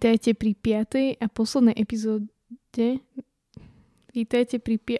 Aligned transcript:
Vítajte 0.00 0.32
pri 0.32 0.56
piatej 0.56 1.20
a 1.20 1.28
poslednej 1.28 1.76
epizóde. 1.76 3.04
Vítajte 4.16 4.56
pri 4.56 4.80
pi... 4.80 4.96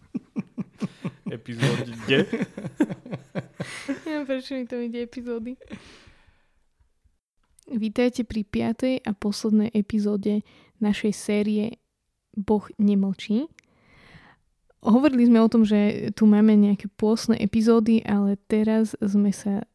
Epizóde? 1.36 1.92
Neviem, 4.08 4.24
prečo 4.32 4.56
mi 4.56 4.64
to 4.64 4.80
ide 4.80 5.04
epizódy. 5.04 5.60
Vítajte 7.68 8.24
pri 8.24 8.48
piatej 8.48 9.04
a 9.04 9.12
poslednej 9.12 9.68
epizóde 9.76 10.40
našej 10.80 11.12
série 11.12 11.76
Boh 12.32 12.64
nemlčí. 12.80 13.52
Hovorili 14.80 15.28
sme 15.28 15.44
o 15.44 15.52
tom, 15.52 15.68
že 15.68 16.08
tu 16.16 16.24
máme 16.24 16.56
nejaké 16.56 16.88
pôsne 16.88 17.36
epizódy, 17.36 18.00
ale 18.08 18.40
teraz 18.48 18.96
sme 19.04 19.28
sa 19.28 19.68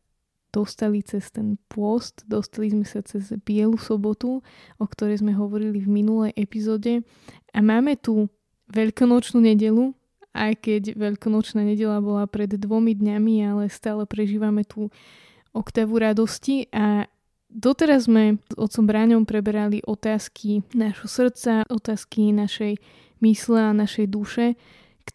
dostali 0.49 1.05
cez 1.05 1.29
ten 1.29 1.57
pôst, 1.69 2.25
dostali 2.25 2.73
sme 2.73 2.85
sa 2.85 3.05
cez 3.05 3.33
Bielu 3.45 3.77
sobotu, 3.77 4.41
o 4.77 4.85
ktorej 4.85 5.21
sme 5.21 5.33
hovorili 5.37 5.81
v 5.81 5.89
minulej 5.89 6.31
epizóde. 6.35 7.05
A 7.53 7.59
máme 7.61 7.97
tu 7.97 8.29
Veľkonočnú 8.69 9.41
nedelu, 9.41 9.97
aj 10.37 10.61
keď 10.61 10.93
Veľkonočná 10.93 11.65
nedela 11.65 11.97
bola 12.01 12.29
pred 12.29 12.53
dvomi 12.53 12.93
dňami, 12.93 13.33
ale 13.49 13.63
stále 13.73 14.05
prežívame 14.05 14.61
tú 14.61 14.93
oktavu 15.57 15.97
radosti. 15.97 16.69
A 16.69 17.09
doteraz 17.49 18.05
sme 18.05 18.37
s 18.37 18.53
otcom 18.53 18.85
Bráňom 18.85 19.25
preberali 19.25 19.81
otázky 19.81 20.61
našho 20.77 21.09
srdca, 21.09 21.65
otázky 21.65 22.29
našej 22.29 22.77
mysle 23.25 23.59
a 23.59 23.73
našej 23.73 24.05
duše, 24.05 24.53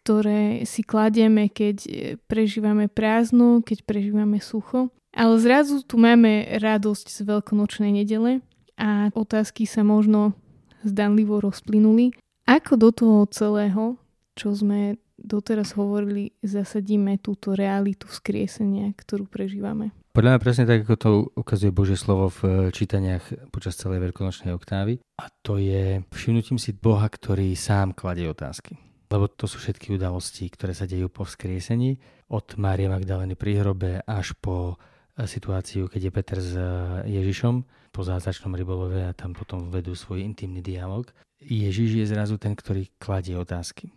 ktoré 0.05 0.69
si 0.69 0.85
kladieme, 0.85 1.49
keď 1.49 1.81
prežívame 2.29 2.85
prázdno, 2.85 3.65
keď 3.65 3.89
prežívame 3.89 4.37
sucho. 4.37 4.93
Ale 5.17 5.41
zrazu 5.41 5.81
tu 5.81 5.97
máme 5.97 6.61
radosť 6.61 7.09
z 7.09 7.19
veľkonočnej 7.25 7.89
nedele 7.89 8.45
a 8.77 9.09
otázky 9.17 9.65
sa 9.65 9.81
možno 9.81 10.37
zdanlivo 10.85 11.41
rozplynuli. 11.41 12.13
Ako 12.45 12.77
do 12.77 12.93
toho 12.93 13.25
celého, 13.33 13.97
čo 14.37 14.53
sme 14.53 15.01
doteraz 15.17 15.73
hovorili, 15.73 16.37
zasadíme 16.45 17.17
túto 17.17 17.57
realitu 17.57 18.05
vzkriesenia, 18.05 18.93
ktorú 18.93 19.25
prežívame? 19.25 19.89
Podľa 20.13 20.37
mňa 20.37 20.43
presne 20.45 20.69
tak, 20.69 20.85
ako 20.85 20.95
to 21.01 21.11
ukazuje 21.33 21.73
Božie 21.73 21.97
slovo 21.97 22.29
v 22.29 22.69
čítaniach 22.69 23.49
počas 23.49 23.73
celej 23.81 24.05
veľkonočnej 24.05 24.53
oktávy. 24.53 25.01
A 25.17 25.33
to 25.41 25.57
je 25.57 26.05
všimnutím 26.13 26.61
si 26.61 26.77
Boha, 26.77 27.09
ktorý 27.09 27.57
sám 27.57 27.97
kladie 27.97 28.29
otázky. 28.29 28.77
Lebo 29.05 29.29
to 29.29 29.45
sú 29.45 29.61
všetky 29.61 29.93
udalosti, 29.93 30.49
ktoré 30.49 30.73
sa 30.73 30.89
dejú 30.89 31.09
po 31.13 31.23
vzkriesení. 31.23 32.01
Od 32.33 32.57
Márie 32.57 32.89
Magdaleny 32.89 33.37
pri 33.37 33.61
hrobe 33.61 34.01
až 34.05 34.33
po 34.37 34.81
situáciu, 35.23 35.87
keď 35.87 36.01
je 36.03 36.11
Peter 36.11 36.39
s 36.43 36.51
eh, 36.59 36.67
Ježišom 37.07 37.63
po 37.95 38.03
zázračnom 38.03 38.51
rybolove 38.51 39.07
a 39.07 39.15
tam 39.15 39.31
potom 39.31 39.71
vedú 39.71 39.95
svoj 39.95 40.19
intimný 40.19 40.59
dialog. 40.59 41.07
Ježiš 41.39 42.03
je 42.03 42.05
zrazu 42.11 42.35
ten, 42.35 42.51
ktorý 42.51 42.91
kladie 42.99 43.39
otázky. 43.39 43.95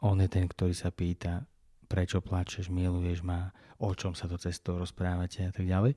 On 0.00 0.16
je 0.16 0.30
ten, 0.32 0.48
ktorý 0.48 0.72
sa 0.72 0.88
pýta, 0.88 1.44
prečo 1.84 2.24
plačeš, 2.24 2.72
miluješ 2.72 3.20
ma, 3.20 3.52
o 3.76 3.92
čom 3.92 4.16
sa 4.16 4.24
to 4.24 4.40
cestou 4.40 4.80
rozprávate 4.80 5.44
a 5.44 5.52
tak 5.52 5.68
ďalej. 5.68 5.92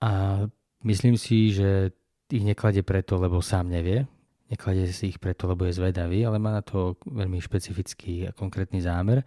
A 0.00 0.40
myslím 0.88 1.20
si, 1.20 1.52
že 1.52 1.92
ich 2.32 2.44
nekladie 2.44 2.80
preto, 2.80 3.20
lebo 3.20 3.44
sám 3.44 3.68
nevie, 3.68 4.08
nekladie 4.54 4.86
si 4.94 5.10
ich 5.10 5.18
preto, 5.18 5.50
lebo 5.50 5.66
je 5.66 5.74
zvedavý, 5.74 6.22
ale 6.22 6.38
má 6.38 6.54
na 6.54 6.62
to 6.62 6.96
veľmi 7.02 7.42
špecifický 7.42 8.30
a 8.30 8.34
konkrétny 8.34 8.78
zámer, 8.78 9.26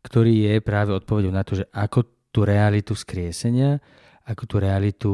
ktorý 0.00 0.50
je 0.50 0.54
práve 0.64 0.96
odpovedou 0.96 1.30
na 1.30 1.44
to, 1.44 1.60
že 1.60 1.68
ako 1.70 2.32
tú 2.32 2.48
realitu 2.48 2.96
skriesenia, 2.96 3.78
ako 4.24 4.42
tú 4.48 4.56
realitu 4.56 5.12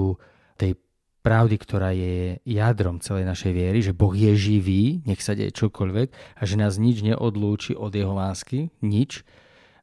tej 0.54 0.78
pravdy, 1.18 1.56
ktorá 1.58 1.90
je 1.92 2.38
jadrom 2.46 3.02
celej 3.02 3.26
našej 3.26 3.52
viery, 3.52 3.78
že 3.82 3.92
Boh 3.92 4.14
je 4.14 4.32
živý, 4.38 5.02
nech 5.04 5.20
sa 5.20 5.34
deje 5.34 5.52
čokoľvek 5.52 6.38
a 6.38 6.42
že 6.46 6.56
nás 6.56 6.78
nič 6.78 7.02
neodlúči 7.04 7.74
od 7.74 7.92
jeho 7.92 8.14
lásky, 8.14 8.70
nič, 8.80 9.26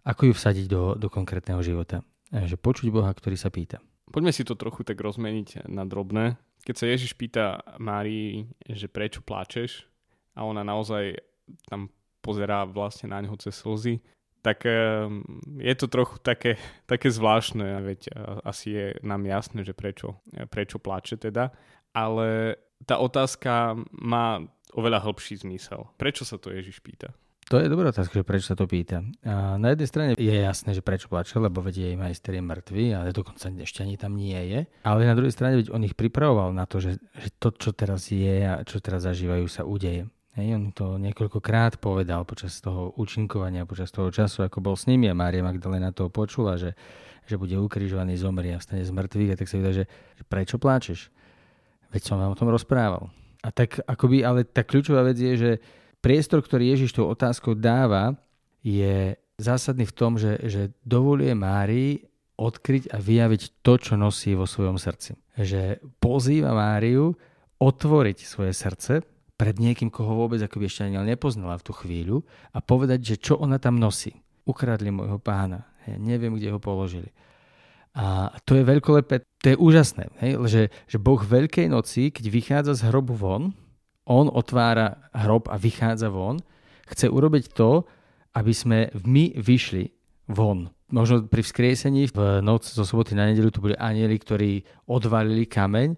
ako 0.08 0.32
ju 0.32 0.34
vsadiť 0.34 0.66
do, 0.66 0.96
do 0.96 1.12
konkrétneho 1.12 1.60
života. 1.62 2.02
A 2.34 2.50
že 2.50 2.58
počuť 2.58 2.90
Boha, 2.90 3.12
ktorý 3.12 3.38
sa 3.38 3.52
pýta. 3.52 3.84
Poďme 4.10 4.32
si 4.32 4.46
to 4.46 4.54
trochu 4.54 4.86
tak 4.86 5.02
rozmeniť 5.02 5.66
na 5.66 5.84
drobné. 5.86 6.38
Keď 6.66 6.76
sa 6.78 6.86
Ježiš 6.90 7.18
pýta 7.18 7.62
Márii, 7.82 8.50
že 8.66 8.90
prečo 8.90 9.22
pláčeš 9.22 9.86
a 10.38 10.46
ona 10.46 10.62
naozaj 10.62 11.22
tam 11.70 11.90
pozerá 12.22 12.66
vlastne 12.66 13.14
na 13.14 13.22
ňo 13.22 13.38
cez 13.38 13.54
slzy, 13.54 14.02
tak 14.46 14.66
ehm, 14.66 15.26
je 15.58 15.74
to 15.74 15.90
trochu 15.90 16.22
také, 16.22 16.58
také 16.92 17.10
zvláštne, 17.10 17.82
veď 17.82 18.14
asi 18.46 18.68
je 18.74 18.86
nám 19.02 19.26
jasné, 19.26 19.66
že 19.66 19.74
prečo, 19.74 20.22
prečo 20.50 20.78
plače 20.78 21.18
teda, 21.18 21.50
ale 21.94 22.58
tá 22.86 23.02
otázka 23.02 23.78
má 23.90 24.44
oveľa 24.76 25.02
hĺbší 25.08 25.42
zmysel. 25.42 25.90
Prečo 25.96 26.28
sa 26.28 26.38
to 26.38 26.52
Ježiš 26.54 26.84
pýta? 26.84 27.16
To 27.46 27.62
je 27.62 27.70
dobrá 27.70 27.94
otázka, 27.94 28.18
že 28.18 28.26
prečo 28.26 28.50
sa 28.50 28.58
to 28.58 28.66
pýta. 28.66 29.06
A 29.22 29.62
na 29.62 29.70
jednej 29.70 29.86
strane 29.86 30.10
je 30.18 30.34
jasné, 30.34 30.74
že 30.74 30.82
prečo 30.82 31.06
plače, 31.06 31.38
lebo 31.38 31.62
veď 31.62 31.94
jej 31.94 31.94
majster 31.94 32.34
je 32.34 32.42
mŕtvý, 32.42 32.86
ale 32.98 33.14
dokonca 33.14 33.54
ešte 33.62 33.86
ani 33.86 34.02
tam 34.02 34.18
nie 34.18 34.34
je. 34.50 34.60
Ale 34.82 35.06
na 35.06 35.14
druhej 35.14 35.30
strane 35.30 35.62
veď 35.62 35.70
on 35.70 35.86
ich 35.86 35.94
pripravoval 35.94 36.58
na 36.58 36.66
to, 36.66 36.82
že, 36.82 36.98
že 36.98 37.30
to, 37.38 37.54
čo 37.54 37.70
teraz 37.70 38.10
je 38.10 38.50
a 38.50 38.66
čo 38.66 38.82
teraz 38.82 39.06
zažívajú, 39.06 39.46
sa 39.46 39.62
udeje. 39.62 40.10
Hej, 40.42 40.58
on 40.58 40.74
to 40.74 40.98
niekoľkokrát 40.98 41.78
povedal 41.78 42.26
počas 42.26 42.58
toho 42.66 42.98
účinkovania, 42.98 43.70
počas 43.70 43.94
toho 43.94 44.10
času, 44.10 44.50
ako 44.50 44.66
bol 44.66 44.74
s 44.74 44.90
nimi 44.90 45.06
a 45.06 45.14
Mária 45.14 45.46
Magdalena 45.46 45.94
to 45.94 46.10
počula, 46.10 46.58
že, 46.58 46.74
že 47.30 47.38
bude 47.38 47.62
ukrižovaný, 47.62 48.18
zomrie 48.18 48.52
a 48.52 48.60
vstane 48.60 48.82
z 48.82 48.90
mŕtvych 48.90 49.32
a 49.32 49.38
tak 49.38 49.48
sa 49.48 49.62
vydá, 49.62 49.72
že 49.72 49.86
prečo 50.26 50.58
pláčeš? 50.58 51.14
Veď 51.94 52.02
som 52.10 52.18
vám 52.18 52.34
o 52.34 52.40
tom 52.42 52.50
rozprával. 52.50 53.14
A 53.46 53.54
tak 53.54 53.86
akoby, 53.86 54.26
ale 54.26 54.50
tá 54.50 54.66
kľúčová 54.66 55.06
vec 55.06 55.22
je, 55.22 55.34
že 55.38 55.52
priestor, 56.06 56.46
ktorý 56.46 56.78
Ježiš 56.78 56.94
tou 56.94 57.10
otázkou 57.10 57.58
dáva, 57.58 58.14
je 58.62 59.18
zásadný 59.42 59.90
v 59.90 59.98
tom, 59.98 60.22
že, 60.22 60.38
že 60.46 60.62
dovoluje 60.86 61.34
Márii 61.34 62.06
odkryť 62.38 62.94
a 62.94 63.02
vyjaviť 63.02 63.66
to, 63.66 63.74
čo 63.82 63.94
nosí 63.98 64.38
vo 64.38 64.46
svojom 64.46 64.78
srdci. 64.78 65.18
Že 65.34 65.82
pozýva 65.98 66.54
Máriu 66.54 67.18
otvoriť 67.58 68.18
svoje 68.22 68.54
srdce 68.54 69.02
pred 69.34 69.56
niekým, 69.58 69.90
koho 69.90 70.14
vôbec 70.14 70.38
akoby 70.46 70.70
ešte 70.70 70.86
ani 70.86 71.18
nepoznala 71.18 71.58
v 71.58 71.66
tú 71.66 71.74
chvíľu 71.74 72.22
a 72.54 72.62
povedať, 72.62 73.00
že 73.02 73.16
čo 73.18 73.34
ona 73.42 73.58
tam 73.58 73.82
nosí. 73.82 74.14
Ukradli 74.46 74.94
môjho 74.94 75.18
pána. 75.18 75.66
Ja 75.90 75.98
neviem, 75.98 76.38
kde 76.38 76.54
ho 76.54 76.60
položili. 76.62 77.10
A 77.96 78.36
to 78.44 78.60
je 78.60 78.68
veľkolepé, 78.68 79.24
to 79.40 79.56
je 79.56 79.58
úžasné, 79.58 80.12
hej? 80.20 80.36
Že, 80.36 80.62
že 80.68 80.98
Boh 81.00 81.18
Veľkej 81.24 81.72
noci, 81.72 82.12
keď 82.12 82.26
vychádza 82.28 82.74
z 82.76 82.92
hrobu 82.92 83.16
von, 83.16 83.56
on 84.06 84.30
otvára 84.30 85.10
hrob 85.14 85.50
a 85.50 85.58
vychádza 85.58 86.10
von, 86.10 86.42
chce 86.86 87.10
urobiť 87.10 87.54
to, 87.58 87.84
aby 88.38 88.54
sme 88.54 88.94
my 89.06 89.34
vyšli 89.38 89.90
von. 90.30 90.70
Možno 90.94 91.26
pri 91.26 91.42
vzkriesení 91.42 92.14
v 92.14 92.46
noc 92.46 92.70
zo 92.70 92.86
soboty 92.86 93.18
na 93.18 93.26
nedelu 93.26 93.50
tu 93.50 93.58
boli 93.58 93.74
anieli, 93.74 94.22
ktorí 94.22 94.62
odvalili 94.86 95.50
kameň. 95.50 95.98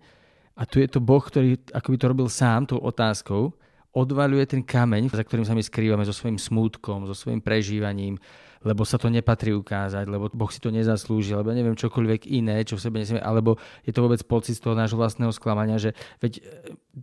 A 0.57 0.63
tu 0.63 0.80
je 0.80 0.88
to 0.88 1.04
Boh, 1.04 1.21
ktorý 1.21 1.59
akoby 1.75 1.95
to 2.00 2.09
robil 2.09 2.27
sám 2.31 2.65
tou 2.65 2.80
otázkou, 2.81 3.51
odvaľuje 3.94 4.57
ten 4.57 4.62
kameň, 4.63 5.12
za 5.12 5.21
ktorým 5.21 5.45
sa 5.45 5.53
my 5.53 5.62
skrývame 5.62 6.07
so 6.07 6.15
svojím 6.15 6.39
smútkom, 6.39 7.06
so 7.06 7.13
svojím 7.13 7.44
prežívaním, 7.44 8.18
lebo 8.65 8.86
sa 8.86 8.98
to 8.98 9.12
nepatrí 9.12 9.54
ukázať, 9.54 10.06
lebo 10.09 10.30
Boh 10.33 10.51
si 10.54 10.57
to 10.62 10.74
nezaslúži, 10.74 11.38
lebo 11.38 11.54
neviem 11.54 11.77
čokoľvek 11.77 12.30
iné, 12.30 12.63
čo 12.65 12.77
v 12.77 12.83
sebe 12.83 12.98
nesieme, 13.01 13.21
alebo 13.21 13.57
je 13.86 13.92
to 13.94 14.01
vôbec 14.01 14.21
pocit 14.25 14.57
z 14.57 14.63
toho 14.65 14.74
nášho 14.74 14.98
vlastného 14.98 15.33
sklamania, 15.33 15.77
že 15.77 15.94
veď 16.21 16.33
e, 16.38 16.42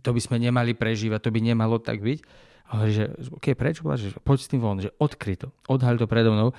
to 0.01 0.09
by 0.11 0.21
sme 0.23 0.37
nemali 0.41 0.75
prežívať, 0.75 1.29
to 1.29 1.33
by 1.33 1.39
nemalo 1.39 1.79
tak 1.79 2.03
byť. 2.03 2.19
A 2.65 2.81
hovorí, 2.81 2.91
že 2.97 3.05
OK, 3.29 3.53
prečo 3.53 3.85
pláčeš? 3.85 4.17
Poď 4.25 4.37
s 4.41 4.49
tým 4.49 4.61
von, 4.63 4.81
že 4.81 4.89
odkry 4.97 5.37
to, 5.37 5.53
odhaľ 5.69 6.01
to 6.01 6.09
predo 6.09 6.33
mnou. 6.33 6.49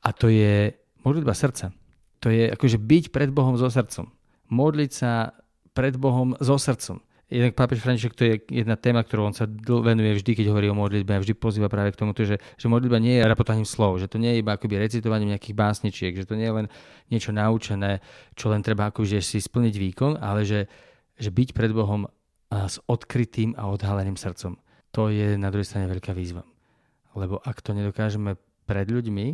A 0.00 0.08
to 0.16 0.32
je 0.32 0.72
modlitba 1.04 1.36
srdca. 1.36 1.76
To 2.24 2.32
je 2.32 2.48
akože 2.48 2.78
byť 2.80 3.04
pred 3.12 3.28
Bohom 3.28 3.60
so 3.60 3.68
srdcom. 3.68 4.08
Modliť 4.48 4.90
sa 4.90 5.36
pred 5.76 5.98
Bohom 5.98 6.38
so 6.40 6.56
srdcom. 6.56 7.04
Jednak 7.32 7.56
pápež 7.56 7.80
František 7.80 8.12
to 8.12 8.22
je 8.28 8.34
jedna 8.52 8.76
téma, 8.76 9.00
ktorú 9.00 9.32
on 9.32 9.34
sa 9.34 9.48
venuje 9.80 10.20
vždy, 10.20 10.36
keď 10.36 10.46
hovorí 10.52 10.68
o 10.68 10.76
modlitbe 10.76 11.16
a 11.16 11.22
vždy 11.24 11.32
pozýva 11.32 11.72
práve 11.72 11.96
k 11.96 11.98
tomu, 11.98 12.12
že, 12.12 12.36
že 12.36 12.66
modlitba 12.68 13.00
nie 13.00 13.16
je 13.16 13.24
rapotaním 13.24 13.64
slov, 13.64 13.96
že 13.96 14.06
to 14.12 14.20
nie 14.20 14.36
je 14.36 14.44
iba 14.44 14.54
akoby 14.54 14.76
recitovaním 14.76 15.32
nejakých 15.32 15.56
básničiek, 15.56 16.12
že 16.12 16.28
to 16.28 16.36
nie 16.36 16.46
je 16.46 16.54
len 16.62 16.66
niečo 17.08 17.32
naučené, 17.32 18.04
čo 18.36 18.52
len 18.52 18.60
treba 18.60 18.92
akože 18.92 19.24
si 19.24 19.40
splniť 19.40 19.74
výkon, 19.80 20.12
ale 20.20 20.44
že, 20.44 20.68
že 21.16 21.32
byť 21.32 21.56
pred 21.56 21.72
Bohom 21.72 22.04
s 22.52 22.76
odkrytým 22.84 23.56
a 23.56 23.72
odhaleným 23.72 24.20
srdcom. 24.20 24.60
To 24.92 25.08
je 25.08 25.40
na 25.40 25.48
druhej 25.48 25.64
strane 25.64 25.88
veľká 25.88 26.12
výzva. 26.12 26.44
Lebo 27.16 27.40
ak 27.40 27.64
to 27.64 27.72
nedokážeme 27.72 28.36
pred 28.68 28.88
ľuďmi, 28.92 29.26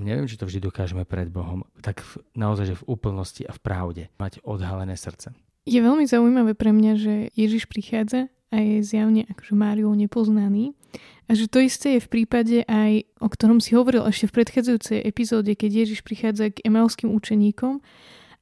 neviem, 0.00 0.26
či 0.26 0.40
to 0.40 0.48
vždy 0.48 0.64
dokážeme 0.64 1.04
pred 1.04 1.28
Bohom, 1.28 1.68
tak 1.84 2.00
naozaj, 2.32 2.72
že 2.72 2.78
v 2.80 2.86
úplnosti 2.88 3.44
a 3.44 3.52
v 3.52 3.60
pravde 3.60 4.02
mať 4.16 4.40
odhalené 4.42 4.96
srdce. 4.96 5.36
Je 5.64 5.80
veľmi 5.80 6.04
zaujímavé 6.04 6.52
pre 6.52 6.76
mňa, 6.76 6.92
že 7.00 7.14
Ježiš 7.32 7.64
prichádza 7.72 8.28
a 8.52 8.56
je 8.60 8.84
zjavne 8.84 9.24
akože 9.32 9.56
Máriou 9.56 9.96
nepoznaný. 9.96 10.76
A 11.24 11.32
že 11.32 11.48
to 11.48 11.64
isté 11.64 11.96
je 11.96 12.04
v 12.04 12.12
prípade 12.20 12.68
aj, 12.68 13.08
o 13.16 13.28
ktorom 13.32 13.58
si 13.58 13.72
hovoril 13.72 14.04
ešte 14.04 14.28
v 14.28 14.44
predchádzajúcej 14.44 14.98
epizóde, 15.02 15.56
keď 15.56 15.88
Ježiš 15.88 16.04
prichádza 16.04 16.52
k 16.52 16.62
emelským 16.68 17.10
učeníkom 17.10 17.80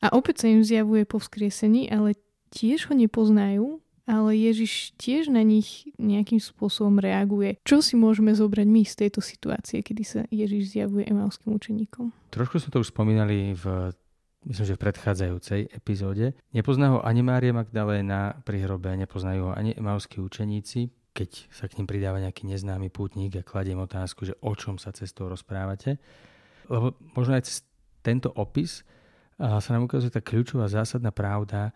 a 0.02 0.06
opäť 0.10 0.44
sa 0.44 0.46
im 0.50 0.66
zjavuje 0.66 1.06
po 1.06 1.22
vzkriesení, 1.22 1.86
ale 1.88 2.18
tiež 2.50 2.90
ho 2.90 2.94
nepoznajú, 2.98 3.78
ale 4.02 4.34
Ježiš 4.34 4.98
tiež 4.98 5.30
na 5.30 5.46
nich 5.46 5.86
nejakým 5.94 6.42
spôsobom 6.42 6.98
reaguje. 6.98 7.62
Čo 7.62 7.80
si 7.80 7.94
môžeme 7.94 8.34
zobrať 8.34 8.66
my 8.66 8.82
z 8.82 8.94
tejto 9.06 9.22
situácie, 9.22 9.78
kedy 9.80 10.02
sa 10.02 10.20
Ježiš 10.28 10.74
zjavuje 10.74 11.06
emalským 11.06 11.54
učeníkom? 11.54 12.10
Trošku 12.34 12.58
sme 12.58 12.74
to 12.74 12.82
už 12.82 12.90
spomínali 12.90 13.54
v 13.54 13.94
myslím, 14.46 14.66
že 14.66 14.76
v 14.78 14.84
predchádzajúcej 14.88 15.60
epizóde. 15.70 16.34
Nepozná 16.50 16.96
ho 16.96 16.98
ani 17.02 17.22
Mária 17.22 17.54
Magdaléna 17.54 18.42
pri 18.42 18.66
hrobe, 18.66 18.90
nepoznajú 18.98 19.50
ho 19.50 19.52
ani 19.54 19.74
emauskí 19.78 20.18
učeníci, 20.18 20.90
keď 21.12 21.30
sa 21.52 21.68
k 21.68 21.76
ním 21.78 21.86
pridáva 21.86 22.18
nejaký 22.18 22.48
neznámy 22.48 22.88
pútnik 22.88 23.36
a 23.38 23.46
kladiem 23.46 23.78
otázku, 23.78 24.24
že 24.24 24.34
o 24.40 24.52
čom 24.56 24.80
sa 24.80 24.90
cestou 24.96 25.28
rozprávate. 25.28 26.00
Lebo 26.66 26.96
možno 27.12 27.36
aj 27.36 27.44
cez 27.46 27.56
tento 28.00 28.32
opis 28.32 28.82
sa 29.38 29.70
nám 29.70 29.86
ukazuje 29.86 30.10
tá 30.10 30.24
kľúčová 30.24 30.66
zásadná 30.72 31.12
pravda, 31.12 31.70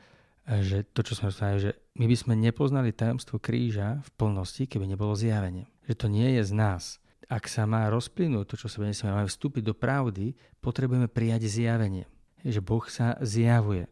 že 0.46 0.86
to, 0.94 1.02
čo 1.02 1.18
sme 1.18 1.34
rozprávali, 1.34 1.70
že 1.70 1.72
my 1.98 2.06
by 2.06 2.16
sme 2.16 2.34
nepoznali 2.38 2.94
tajomstvo 2.94 3.42
kríža 3.42 3.98
v 4.06 4.08
plnosti, 4.14 4.64
keby 4.64 4.86
nebolo 4.86 5.18
zjavenie. 5.18 5.66
Že 5.90 5.94
to 5.98 6.06
nie 6.06 6.28
je 6.38 6.42
z 6.46 6.52
nás. 6.54 6.82
Ak 7.26 7.50
sa 7.50 7.66
má 7.66 7.90
rozplynúť 7.90 8.46
to, 8.46 8.54
čo 8.54 8.70
sa 8.70 8.86
nesieme, 8.86 9.10
máme 9.10 9.26
vstúpiť 9.26 9.66
do 9.66 9.74
pravdy, 9.74 10.38
potrebujeme 10.62 11.10
prijať 11.10 11.50
zjavenie 11.50 12.06
že 12.44 12.60
Boh 12.60 12.84
sa 12.88 13.16
zjavuje. 13.22 13.86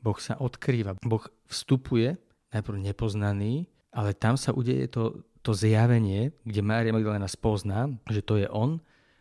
Boh 0.00 0.18
sa 0.22 0.38
odkrýva. 0.38 0.98
Boh 1.02 1.26
vstupuje, 1.50 2.18
najprv 2.54 2.78
nepoznaný, 2.78 3.66
ale 3.90 4.14
tam 4.14 4.38
sa 4.38 4.54
udeje 4.54 4.86
to, 4.90 5.26
to 5.42 5.56
zjavenie, 5.56 6.34
kde 6.46 6.60
Mária 6.62 6.94
Magdalena 6.94 7.26
spozná, 7.30 7.90
že 8.10 8.22
to 8.22 8.38
je 8.38 8.46
on, 8.50 8.78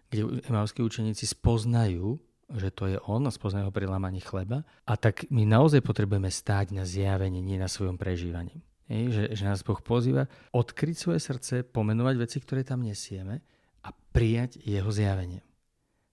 kde 0.10 0.46
emavskí 0.46 0.84
učeníci 0.86 1.26
spoznajú, 1.26 2.20
že 2.54 2.70
to 2.70 2.86
je 2.86 2.98
on 3.10 3.26
a 3.26 3.34
spoznajú 3.34 3.70
ho 3.70 3.74
pri 3.74 3.90
lámaní 3.90 4.22
chleba. 4.22 4.62
A 4.86 4.94
tak 4.94 5.26
my 5.34 5.50
naozaj 5.50 5.82
potrebujeme 5.82 6.30
stáť 6.30 6.78
na 6.78 6.86
zjavenie, 6.86 7.42
nie 7.42 7.58
na 7.58 7.66
svojom 7.66 7.98
prežívaní. 7.98 8.62
Ej, 8.86 9.04
že, 9.10 9.24
že 9.34 9.44
nás 9.50 9.66
Boh 9.66 9.82
pozýva 9.82 10.30
odkryť 10.54 10.96
svoje 10.96 11.18
srdce, 11.18 11.66
pomenovať 11.66 12.16
veci, 12.22 12.38
ktoré 12.38 12.62
tam 12.62 12.86
nesieme 12.86 13.42
a 13.82 13.90
prijať 13.90 14.62
jeho 14.62 14.94
zjavenie. 14.94 15.42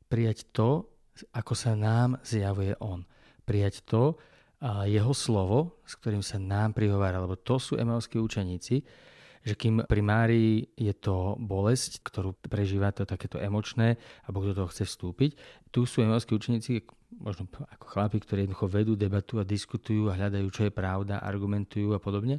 Prijať 0.08 0.48
to, 0.56 0.88
ako 1.32 1.52
sa 1.52 1.76
nám 1.76 2.20
zjavuje 2.24 2.76
On. 2.80 3.04
Prijať 3.42 3.84
to, 3.84 4.16
a 4.62 4.86
jeho 4.86 5.10
slovo, 5.10 5.82
s 5.82 5.98
ktorým 5.98 6.22
sa 6.22 6.38
nám 6.38 6.70
prihovára, 6.70 7.18
lebo 7.18 7.34
to 7.34 7.58
sú 7.58 7.74
emelskí 7.74 8.22
učeníci, 8.22 8.86
že 9.42 9.58
kým 9.58 9.82
pri 9.90 10.02
Márii 10.06 10.70
je 10.78 10.94
to 10.94 11.34
bolesť, 11.34 11.98
ktorú 12.06 12.38
prežíva 12.46 12.94
to 12.94 13.02
takéto 13.02 13.42
emočné 13.42 13.98
a 14.22 14.30
Boh 14.30 14.46
do 14.46 14.54
toho 14.54 14.70
chce 14.70 14.86
vstúpiť, 14.86 15.34
tu 15.74 15.82
sú 15.82 16.06
emelskí 16.06 16.30
učeníci, 16.38 16.86
možno 17.18 17.50
ako 17.50 17.86
chlapi, 17.90 18.22
ktorí 18.22 18.46
jednoducho 18.46 18.70
vedú 18.70 18.94
debatu 18.94 19.42
a 19.42 19.44
diskutujú 19.44 20.14
a 20.14 20.16
hľadajú, 20.16 20.46
čo 20.54 20.62
je 20.70 20.72
pravda, 20.72 21.18
argumentujú 21.18 21.90
a 21.90 21.98
podobne. 21.98 22.38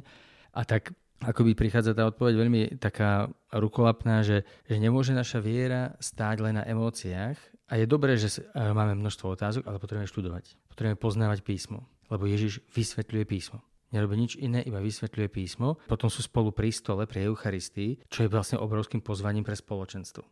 A 0.56 0.64
tak 0.64 0.96
akoby 1.26 1.56
prichádza 1.56 1.96
tá 1.96 2.04
odpoveď 2.08 2.34
veľmi 2.36 2.60
taká 2.76 3.32
rukolapná, 3.50 4.20
že, 4.20 4.44
že 4.68 4.76
nemôže 4.76 5.16
naša 5.16 5.40
viera 5.40 5.96
stáť 5.98 6.36
len 6.44 6.60
na 6.60 6.64
emóciách, 6.68 7.54
a 7.64 7.80
je 7.80 7.88
dobré, 7.88 8.20
že 8.20 8.44
máme 8.52 8.92
množstvo 9.00 9.34
otázok, 9.34 9.64
ale 9.64 9.80
potrebujeme 9.80 10.04
študovať. 10.04 10.44
Potrebujeme 10.68 11.00
poznávať 11.00 11.40
písmo, 11.40 11.88
lebo 12.12 12.28
Ježiš 12.28 12.60
vysvetľuje 12.76 13.24
písmo. 13.24 13.64
Nerobí 13.88 14.20
nič 14.20 14.36
iné, 14.36 14.60
iba 14.66 14.84
vysvetľuje 14.84 15.28
písmo. 15.32 15.80
Potom 15.88 16.12
sú 16.12 16.20
spolu 16.20 16.52
pri 16.52 16.68
stole 16.74 17.08
pri 17.08 17.24
Eucharistii, 17.30 18.04
čo 18.10 18.26
je 18.26 18.28
vlastne 18.28 18.60
obrovským 18.60 19.00
pozvaním 19.00 19.46
pre 19.46 19.56
spoločenstvo. 19.56 20.22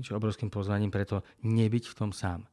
Čo 0.00 0.16
obrovským 0.16 0.48
pozvaním 0.48 0.88
preto 0.88 1.20
nebyť 1.44 1.84
v 1.90 1.96
tom 1.96 2.10
sám 2.16 2.48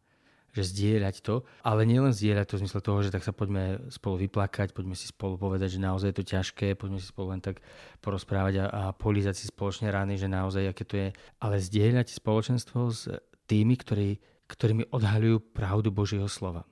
že 0.55 0.73
zdieľať 0.73 1.21
to, 1.21 1.45
ale 1.61 1.85
nielen 1.85 2.15
zdieľať 2.15 2.45
to 2.49 2.55
v 2.57 2.61
zmysle 2.65 2.81
toho, 2.81 2.99
že 3.05 3.13
tak 3.13 3.21
sa 3.21 3.35
poďme 3.35 3.91
spolu 3.93 4.25
vyplakať, 4.25 4.73
poďme 4.73 4.97
si 4.97 5.09
spolu 5.09 5.37
povedať, 5.37 5.77
že 5.77 5.83
naozaj 5.83 6.13
je 6.13 6.17
to 6.17 6.25
ťažké, 6.25 6.67
poďme 6.73 6.97
si 6.97 7.07
spolu 7.09 7.35
len 7.35 7.41
tak 7.43 7.61
porozprávať 8.01 8.63
a, 8.63 8.65
a 8.65 8.83
polízať 8.95 9.37
si 9.37 9.45
spoločne 9.49 9.91
rány, 9.93 10.17
že 10.17 10.31
naozaj 10.31 10.71
aké 10.71 10.83
to 10.87 10.95
je, 10.97 11.09
ale 11.41 11.61
zdieľať 11.61 12.09
spoločenstvo 12.09 12.79
s 12.89 13.11
tými, 13.45 13.75
ktorí, 13.77 14.17
ktorými 14.49 14.89
odhaľujú 14.89 15.37
pravdu 15.53 15.89
Božieho 15.93 16.25
slova. 16.25 16.65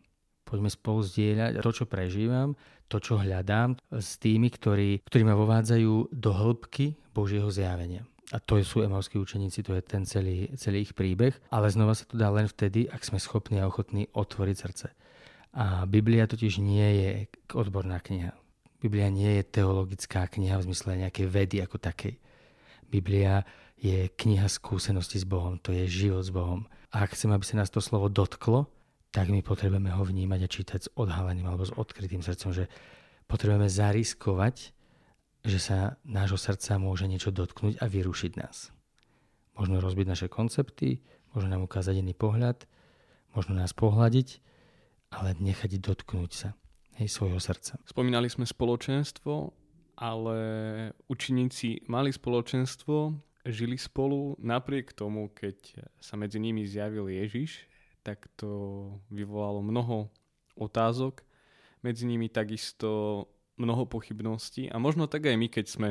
Poďme 0.46 0.70
spolu 0.70 1.02
zdieľať 1.02 1.66
to, 1.66 1.72
čo 1.74 1.86
prežívam, 1.90 2.54
to, 2.86 3.02
čo 3.02 3.18
hľadám 3.18 3.82
s 3.90 4.22
tými, 4.22 4.54
ktorí, 4.54 5.02
ktorí 5.02 5.24
ma 5.26 5.34
vovádzajú 5.34 6.14
do 6.14 6.32
hĺbky 6.32 7.02
Božieho 7.14 7.50
zjavenia. 7.50 8.06
A 8.34 8.42
to 8.42 8.58
sú 8.66 8.82
emovskí 8.82 9.22
učeníci, 9.22 9.62
to 9.62 9.78
je 9.78 9.84
ten 9.86 10.02
celý, 10.02 10.50
celý 10.58 10.82
ich 10.82 10.98
príbeh. 10.98 11.38
Ale 11.54 11.70
znova 11.70 11.94
sa 11.94 12.10
to 12.10 12.18
dá 12.18 12.34
len 12.34 12.50
vtedy, 12.50 12.90
ak 12.90 13.06
sme 13.06 13.22
schopní 13.22 13.62
a 13.62 13.70
ochotní 13.70 14.10
otvoriť 14.10 14.56
srdce. 14.58 14.88
A 15.54 15.86
Biblia 15.86 16.26
totiž 16.26 16.58
nie 16.58 16.88
je 17.00 17.10
odborná 17.54 18.02
kniha. 18.02 18.34
Biblia 18.82 19.08
nie 19.14 19.40
je 19.40 19.44
teologická 19.46 20.26
kniha 20.26 20.58
v 20.58 20.66
zmysle 20.68 21.06
nejakej 21.06 21.26
vedy 21.30 21.58
ako 21.62 21.78
takej. 21.78 22.18
Biblia 22.90 23.46
je 23.80 24.10
kniha 24.10 24.50
skúsenosti 24.50 25.22
s 25.22 25.26
Bohom, 25.26 25.62
to 25.62 25.72
je 25.72 25.86
život 25.86 26.26
s 26.26 26.34
Bohom. 26.34 26.68
A 26.92 27.06
ak 27.06 27.16
chcem, 27.16 27.32
aby 27.32 27.46
sa 27.46 27.62
nás 27.62 27.72
to 27.72 27.80
slovo 27.80 28.12
dotklo, 28.12 28.68
tak 29.16 29.32
my 29.32 29.40
potrebujeme 29.40 29.96
ho 29.96 30.04
vnímať 30.04 30.40
a 30.44 30.52
čítať 30.52 30.80
s 30.84 30.92
odhalením 31.00 31.48
alebo 31.48 31.64
s 31.64 31.72
odkrytým 31.72 32.20
srdcom, 32.20 32.52
že 32.52 32.68
potrebujeme 33.32 33.72
zariskovať, 33.72 34.75
že 35.46 35.62
sa 35.62 36.02
nášho 36.02 36.42
srdca 36.42 36.82
môže 36.82 37.06
niečo 37.06 37.30
dotknúť 37.30 37.78
a 37.78 37.86
vyrušiť 37.86 38.32
nás. 38.42 38.74
Možno 39.56 39.78
rozbiť 39.80 40.08
naše 40.10 40.28
koncepty, 40.28 41.06
možno 41.32 41.54
nám 41.54 41.64
ukázať 41.70 42.02
iný 42.02 42.18
pohľad, 42.18 42.66
možno 43.38 43.54
nás 43.56 43.72
pohľadiť, 43.72 44.42
ale 45.14 45.38
nechať 45.38 45.78
dotknúť 45.80 46.32
sa 46.34 46.50
hej, 46.98 47.08
svojho 47.08 47.38
srdca. 47.38 47.78
Spomínali 47.86 48.28
sme 48.28 48.44
spoločenstvo, 48.44 49.54
ale 50.02 50.38
učeníci 51.08 51.88
mali 51.88 52.12
spoločenstvo, 52.12 53.16
žili 53.46 53.78
spolu 53.78 54.36
napriek 54.42 54.92
tomu, 54.92 55.30
keď 55.32 55.86
sa 56.02 56.18
medzi 56.18 56.42
nimi 56.42 56.66
zjavil 56.66 57.08
Ježiš, 57.08 57.70
tak 58.02 58.26
to 58.36 58.90
vyvolalo 59.14 59.62
mnoho 59.62 60.10
otázok, 60.58 61.22
medzi 61.86 62.10
nimi 62.10 62.28
takisto 62.34 63.24
mnoho 63.56 63.88
pochybností 63.88 64.68
a 64.72 64.80
možno 64.80 65.08
tak 65.08 65.28
aj 65.28 65.36
my, 65.40 65.48
keď 65.48 65.66
sme 65.66 65.90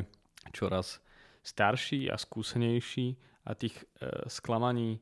čoraz 0.53 1.01
starší 1.45 2.09
a 2.09 2.17
skúsenejší 2.17 3.17
a 3.45 3.53
tých 3.53 3.77
e, 3.77 3.85
sklamaní 4.29 5.01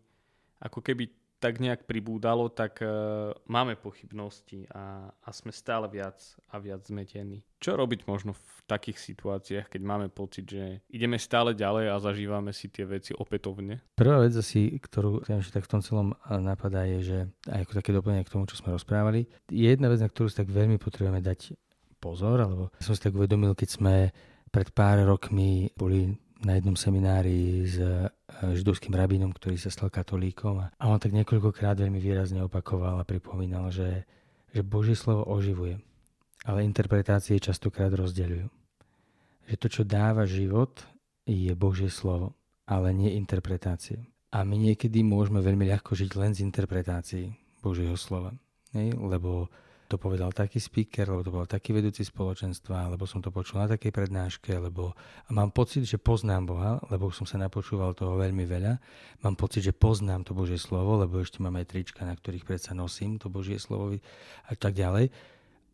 ako 0.62 0.78
keby 0.83 1.11
tak 1.42 1.59
nejak 1.59 1.90
pribúdalo, 1.90 2.47
tak 2.54 2.78
uh, 2.87 3.35
máme 3.50 3.75
pochybnosti 3.75 4.62
a, 4.71 5.11
a 5.11 5.28
sme 5.35 5.50
stále 5.50 5.90
viac 5.90 6.23
a 6.54 6.62
viac 6.62 6.87
zmetení. 6.87 7.42
Čo 7.59 7.75
robiť 7.75 8.07
možno 8.07 8.38
v 8.38 8.47
takých 8.71 9.02
situáciách, 9.02 9.66
keď 9.66 9.83
máme 9.83 10.07
pocit, 10.07 10.47
že 10.47 10.87
ideme 10.87 11.19
stále 11.19 11.59
ďalej 11.59 11.90
a 11.90 11.99
zažívame 11.99 12.54
si 12.54 12.71
tie 12.71 12.87
veci 12.87 13.11
opätovne? 13.11 13.83
Prvá 13.99 14.23
vec 14.23 14.38
asi, 14.38 14.71
ktorú 14.78 15.26
že 15.26 15.50
tak 15.50 15.66
v 15.66 15.73
tom 15.75 15.83
celom 15.83 16.14
eh, 16.14 16.38
napadá, 16.38 16.87
je, 16.87 16.99
že 17.02 17.19
aj 17.50 17.66
ako 17.66 17.73
také 17.75 17.90
doplnenie 17.90 18.23
k 18.23 18.33
tomu, 18.38 18.47
čo 18.47 18.54
sme 18.62 18.78
rozprávali, 18.78 19.26
je 19.50 19.66
jedna 19.66 19.90
vec, 19.90 19.99
na 19.99 20.07
ktorú 20.07 20.31
si 20.31 20.38
tak 20.38 20.47
veľmi 20.47 20.78
potrebujeme 20.78 21.19
dať 21.19 21.59
pozor, 22.02 22.42
alebo 22.42 22.75
som 22.82 22.99
si 22.99 23.02
tak 23.06 23.14
uvedomil, 23.14 23.54
keď 23.54 23.68
sme 23.71 23.94
pred 24.50 24.68
pár 24.75 25.06
rokmi 25.06 25.71
boli 25.78 26.11
na 26.42 26.59
jednom 26.59 26.75
seminári 26.75 27.62
s 27.62 27.78
e, 27.78 28.11
židovským 28.59 28.90
rabínom, 28.90 29.30
ktorý 29.30 29.54
sa 29.54 29.71
stal 29.71 29.88
katolíkom 29.94 30.59
a 30.66 30.85
on 30.90 30.99
tak 30.99 31.14
niekoľkokrát 31.14 31.78
veľmi 31.78 32.02
výrazne 32.02 32.42
opakoval 32.42 32.99
a 32.99 33.06
pripomínal, 33.06 33.71
že, 33.71 34.02
že 34.50 34.66
Božie 34.66 34.99
slovo 34.99 35.23
oživuje, 35.30 35.78
ale 36.42 36.66
interpretácie 36.66 37.38
častokrát 37.38 37.94
rozdeľujú. 37.94 38.50
Že 39.47 39.54
to, 39.59 39.68
čo 39.71 39.82
dáva 39.87 40.26
život, 40.26 40.82
je 41.23 41.54
Božie 41.54 41.87
slovo, 41.87 42.35
ale 42.66 42.90
nie 42.90 43.14
interpretácie. 43.14 44.02
A 44.35 44.42
my 44.42 44.59
niekedy 44.59 45.06
môžeme 45.06 45.38
veľmi 45.38 45.71
ľahko 45.71 45.94
žiť 45.94 46.11
len 46.18 46.32
z 46.35 46.42
interpretácií 46.42 47.30
Božieho 47.62 47.94
slova. 47.94 48.35
Hej? 48.75 48.97
Lebo 48.99 49.52
to 49.92 50.00
povedal 50.00 50.32
taký 50.32 50.56
speaker, 50.56 51.04
lebo 51.12 51.20
to 51.20 51.28
bol 51.28 51.44
taký 51.44 51.76
vedúci 51.76 52.00
spoločenstva, 52.00 52.88
alebo 52.88 53.04
som 53.04 53.20
to 53.20 53.28
počul 53.28 53.61
na 53.61 53.68
takej 53.68 53.92
prednáške, 53.92 54.49
lebo 54.56 54.96
mám 55.28 55.52
pocit, 55.52 55.84
že 55.84 56.00
poznám 56.00 56.49
Boha, 56.49 56.80
lebo 56.88 57.12
som 57.12 57.28
sa 57.28 57.37
napočúval 57.37 57.92
toho 57.92 58.16
veľmi 58.16 58.49
veľa. 58.49 58.80
Mám 59.20 59.37
pocit, 59.37 59.68
že 59.68 59.76
poznám 59.76 60.25
to 60.25 60.32
Božie 60.32 60.56
slovo, 60.56 60.96
lebo 60.96 61.20
ešte 61.20 61.44
mám 61.44 61.61
aj 61.61 61.76
trička, 61.76 62.08
na 62.08 62.16
ktorých 62.16 62.49
predsa 62.49 62.72
nosím 62.72 63.20
to 63.20 63.28
Božie 63.28 63.61
slovo 63.61 63.92
a 64.49 64.52
tak 64.56 64.72
ďalej. 64.72 65.12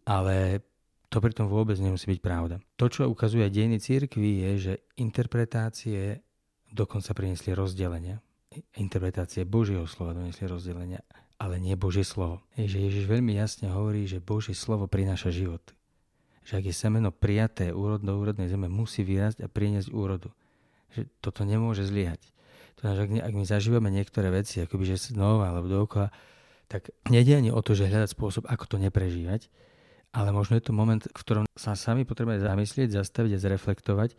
Ale 0.02 0.66
to 1.06 1.22
pritom 1.22 1.46
vôbec 1.46 1.78
nemusí 1.78 2.10
byť 2.10 2.18
pravda. 2.18 2.58
To, 2.74 2.90
čo 2.90 3.06
ukazuje 3.06 3.46
dejiny 3.46 3.78
církvy, 3.78 4.42
je, 4.42 4.50
že 4.58 4.72
interpretácie 4.98 6.26
dokonca 6.74 7.14
priniesli 7.14 7.54
rozdelenia. 7.54 8.18
Interpretácie 8.82 9.46
Božieho 9.46 9.86
slova 9.86 10.10
doniesli 10.10 10.50
rozdelenia 10.50 11.06
ale 11.38 11.62
nie 11.62 11.78
Božie 11.78 12.02
slovo. 12.02 12.42
Že 12.58 12.90
Ježiš 12.90 13.04
veľmi 13.06 13.32
jasne 13.38 13.70
hovorí, 13.70 14.04
že 14.10 14.18
Božie 14.18 14.58
slovo 14.58 14.90
prináša 14.90 15.30
život. 15.30 15.62
Že 16.42 16.52
ak 16.60 16.64
je 16.66 16.74
semeno 16.74 17.14
prijaté 17.14 17.70
úrod 17.70 18.02
do 18.02 18.12
úrodnej 18.18 18.50
zeme, 18.50 18.66
musí 18.66 19.06
vyrásť 19.06 19.46
a 19.46 19.48
priniesť 19.48 19.94
úrodu. 19.94 20.34
Že 20.98 21.06
toto 21.22 21.46
nemôže 21.46 21.86
zlyhať. 21.86 22.20
To 22.78 22.86
znamená, 22.86 23.22
ak, 23.22 23.30
ak 23.30 23.34
my 23.34 23.44
zažívame 23.46 23.88
niektoré 23.94 24.30
veci, 24.34 24.62
akoby 24.62 24.84
že 24.86 25.14
znova 25.14 25.50
alebo 25.54 25.70
dookola, 25.70 26.10
tak 26.68 26.92
nejde 27.08 27.38
ani 27.38 27.50
o 27.54 27.58
to, 27.62 27.72
že 27.72 27.88
hľadať 27.88 28.12
spôsob, 28.12 28.44
ako 28.46 28.64
to 28.68 28.76
neprežívať, 28.76 29.48
ale 30.12 30.30
možno 30.30 30.56
je 30.56 30.64
to 30.68 30.76
moment, 30.76 31.00
v 31.04 31.16
ktorom 31.16 31.44
sa 31.56 31.74
sami 31.74 32.04
potrebujeme 32.04 32.44
zamyslieť, 32.44 32.92
zastaviť 32.92 33.32
a 33.34 33.42
zreflektovať, 33.42 34.10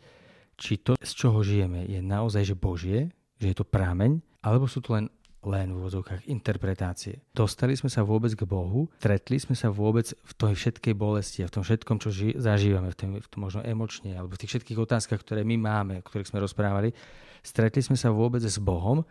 či 0.60 0.76
to, 0.82 0.98
z 1.00 1.12
čoho 1.16 1.40
žijeme, 1.40 1.88
je 1.88 2.04
naozaj 2.04 2.44
že 2.44 2.56
Božie, 2.58 3.00
že 3.40 3.54
je 3.54 3.56
to 3.56 3.64
prámeň, 3.64 4.20
alebo 4.44 4.68
sú 4.68 4.84
to 4.84 4.98
len 4.98 5.08
len 5.48 5.72
v 5.72 5.80
úvodzovkách 5.80 6.28
interpretácie. 6.28 7.24
Dostali 7.32 7.78
sme 7.78 7.88
sa 7.88 8.04
vôbec 8.04 8.36
k 8.36 8.44
Bohu, 8.44 8.92
stretli 9.00 9.40
sme 9.40 9.56
sa 9.56 9.72
vôbec 9.72 10.12
v 10.12 10.32
tej 10.36 10.56
všetkej 10.56 10.94
bolesti 10.98 11.46
a 11.46 11.50
v 11.50 11.54
tom 11.56 11.64
všetkom, 11.64 11.98
čo 12.04 12.10
ži- 12.12 12.36
zažívame, 12.36 12.92
v 12.92 12.98
tom, 12.98 13.10
v 13.16 13.30
tom 13.30 13.40
možno 13.48 13.64
emočne, 13.64 14.20
alebo 14.20 14.36
v 14.36 14.42
tých 14.44 14.60
všetkých 14.60 14.80
otázkach, 14.84 15.24
ktoré 15.24 15.48
my 15.48 15.56
máme, 15.56 15.94
o 16.00 16.06
ktorých 16.06 16.36
sme 16.36 16.44
rozprávali, 16.44 16.92
stretli 17.40 17.80
sme 17.80 17.96
sa 17.96 18.12
vôbec 18.12 18.44
s 18.44 18.60
Bohom, 18.60 19.08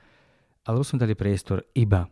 alebo 0.68 0.84
sme 0.84 1.00
dali 1.00 1.16
priestor 1.16 1.64
iba 1.72 2.04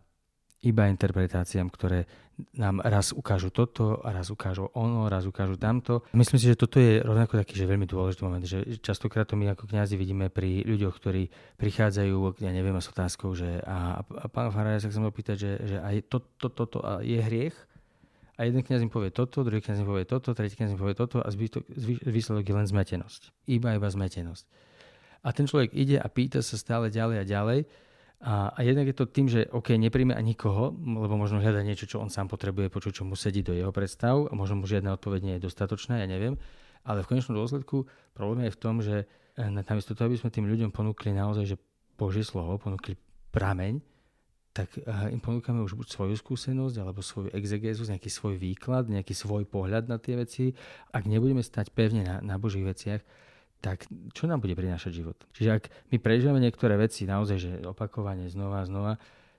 iba 0.65 0.89
interpretáciám, 0.89 1.69
ktoré 1.69 2.09
nám 2.53 2.85
raz 2.85 3.17
ukážu 3.17 3.49
toto 3.49 3.97
a 4.05 4.13
raz 4.13 4.29
ukážu 4.29 4.69
ono, 4.77 5.09
raz 5.09 5.25
ukážu 5.25 5.57
tamto. 5.57 6.05
Myslím 6.13 6.37
si, 6.37 6.53
že 6.53 6.61
toto 6.61 6.77
je 6.77 7.01
rovnako 7.01 7.41
taký, 7.41 7.57
že 7.57 7.65
veľmi 7.65 7.89
dôležitý 7.89 8.21
moment, 8.25 8.45
že 8.45 8.77
častokrát 8.85 9.25
to 9.25 9.41
my 9.41 9.57
ako 9.57 9.65
kňazi 9.65 9.97
vidíme 9.97 10.29
pri 10.29 10.61
ľuďoch, 10.69 10.95
ktorí 11.01 11.33
prichádzajú, 11.57 12.41
ja 12.45 12.53
neviem, 12.53 12.77
s 12.77 12.93
otázkou, 12.93 13.33
že 13.33 13.65
a, 13.65 14.05
a 14.05 14.27
pán 14.29 14.53
Faraj 14.53 14.85
sa 14.85 14.93
chcem 14.93 15.09
opýtať, 15.09 15.37
že, 15.41 15.53
že 15.65 15.77
aj 15.81 16.13
to, 16.13 16.19
to, 16.37 16.49
to, 16.53 16.65
to 16.77 16.79
je 17.01 17.21
hriech, 17.25 17.57
a 18.37 18.45
jeden 18.45 18.61
kniaz 18.61 18.85
im 18.85 18.93
povie 18.93 19.09
toto, 19.09 19.41
druhý 19.49 19.65
kniaz 19.65 19.81
im 19.81 19.89
povie 19.89 20.05
toto, 20.05 20.37
tretí 20.37 20.61
kniaz 20.61 20.77
im 20.77 20.81
povie 20.81 20.93
toto 20.93 21.25
a 21.25 21.29
výsledok 22.05 22.45
je 22.45 22.53
len 22.53 22.69
zmetenosť. 22.69 23.49
Iba, 23.49 23.81
iba 23.81 23.89
zmetenosť. 23.89 24.45
A 25.25 25.33
ten 25.33 25.49
človek 25.49 25.73
ide 25.73 25.97
a 25.97 26.07
pýta 26.13 26.45
sa 26.45 26.61
stále 26.61 26.93
ďalej 26.93 27.17
a 27.17 27.25
ďalej 27.25 27.61
a, 28.17 28.49
a 28.57 28.61
jednak 28.65 28.89
je 28.89 28.97
to 28.97 29.05
tým, 29.05 29.29
že 29.29 29.45
OK, 29.53 29.77
nepríjme 29.77 30.17
ani 30.17 30.33
nikoho, 30.33 30.73
lebo 30.73 31.21
možno 31.21 31.37
hľada 31.37 31.61
niečo, 31.61 31.85
čo 31.85 32.01
on 32.01 32.09
sám 32.09 32.33
potrebuje 32.33 32.73
počuť, 32.73 33.03
čo 33.03 33.05
mu 33.05 33.13
sedí 33.13 33.45
do 33.45 33.53
jeho 33.53 33.69
predstav 33.77 34.25
a 34.25 34.33
možno 34.33 34.57
mu 34.57 34.65
žiadna 34.65 34.97
odpoveď 34.97 35.21
nie 35.21 35.35
je 35.37 35.45
dostatočná, 35.45 36.01
ja 36.01 36.09
neviem. 36.09 36.41
Ale 36.87 37.05
v 37.05 37.13
konečnom 37.13 37.37
dôsledku 37.37 37.85
problém 38.17 38.49
je 38.49 38.55
v 38.57 38.61
tom, 38.61 38.81
že 38.81 39.05
e, 39.37 39.45
namiesto 39.45 39.93
toho, 39.93 40.09
aby 40.09 40.17
sme 40.17 40.33
tým 40.33 40.49
ľuďom 40.49 40.73
ponúkli 40.73 41.13
naozaj, 41.13 41.45
že 41.45 41.57
Božie 42.01 42.25
slovo, 42.25 42.57
ponúkli 42.57 42.97
prameň, 43.37 43.85
tak 44.57 44.73
e, 44.81 45.13
im 45.13 45.21
ponúkame 45.21 45.61
už 45.61 45.77
buď 45.77 45.87
svoju 45.93 46.17
skúsenosť, 46.17 46.77
alebo 46.81 47.05
svoju 47.05 47.37
exegézu, 47.37 47.85
nejaký 47.85 48.09
svoj 48.09 48.41
výklad, 48.41 48.89
nejaký 48.89 49.13
svoj 49.13 49.45
pohľad 49.45 49.93
na 49.93 50.01
tie 50.01 50.17
veci. 50.17 50.57
Ak 50.89 51.05
nebudeme 51.05 51.45
stať 51.45 51.69
pevne 51.69 52.01
na, 52.01 52.17
na 52.25 52.41
Božích 52.41 52.65
veciach, 52.65 53.05
tak 53.61 53.89
čo 54.15 54.29
nám 54.29 54.45
bude 54.45 54.55
prinášať 54.55 54.93
život? 54.93 55.19
Čiže 55.33 55.51
ak 55.51 55.65
my 55.91 55.97
prežívame 55.99 56.39
niektoré 56.39 56.77
veci 56.79 57.09
naozaj, 57.09 57.37
že 57.39 57.51
opakovane 57.67 58.29
znova 58.31 58.63
a 58.63 58.69
znova, 58.69 58.93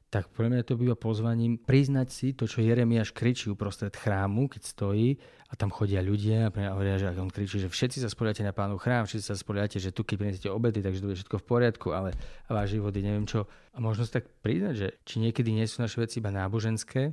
tak 0.08 0.32
pre 0.32 0.48
mňa 0.48 0.64
to 0.64 0.80
býva 0.80 0.96
pozvaním 0.96 1.60
priznať 1.60 2.08
si 2.08 2.28
to, 2.32 2.48
čo 2.48 2.64
Jeremiáš 2.64 3.12
kričí 3.12 3.52
uprostred 3.52 3.92
chrámu, 3.92 4.48
keď 4.48 4.64
stojí 4.64 5.20
a 5.52 5.54
tam 5.60 5.68
chodia 5.68 6.00
ľudia 6.00 6.48
a 6.48 6.72
hovoria, 6.72 6.96
že 6.96 7.12
on 7.20 7.28
kričí, 7.28 7.60
že 7.60 7.68
všetci 7.68 8.00
sa 8.00 8.08
spoliate 8.08 8.40
na 8.40 8.56
pánu 8.56 8.80
chrám, 8.80 9.04
všetci 9.04 9.26
sa 9.28 9.36
spoliate, 9.36 9.84
že 9.84 9.92
tu 9.92 10.08
keď 10.08 10.16
prinesiete 10.16 10.48
obedy, 10.48 10.80
takže 10.80 11.04
to 11.04 11.08
bude 11.12 11.20
všetko 11.20 11.38
v 11.44 11.46
poriadku, 11.48 11.88
ale 11.92 12.16
váš 12.48 12.80
život 12.80 12.96
je 12.96 13.04
neviem 13.04 13.28
čo. 13.28 13.52
A 13.76 13.84
možno 13.84 14.08
si 14.08 14.16
tak 14.16 14.32
priznať, 14.40 14.76
že 14.80 14.88
či 15.04 15.20
niekedy 15.20 15.52
nie 15.52 15.68
sú 15.68 15.84
naše 15.84 16.00
veci 16.00 16.24
iba 16.24 16.32
náboženské 16.32 17.12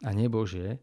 a 0.00 0.10
nebožie 0.16 0.80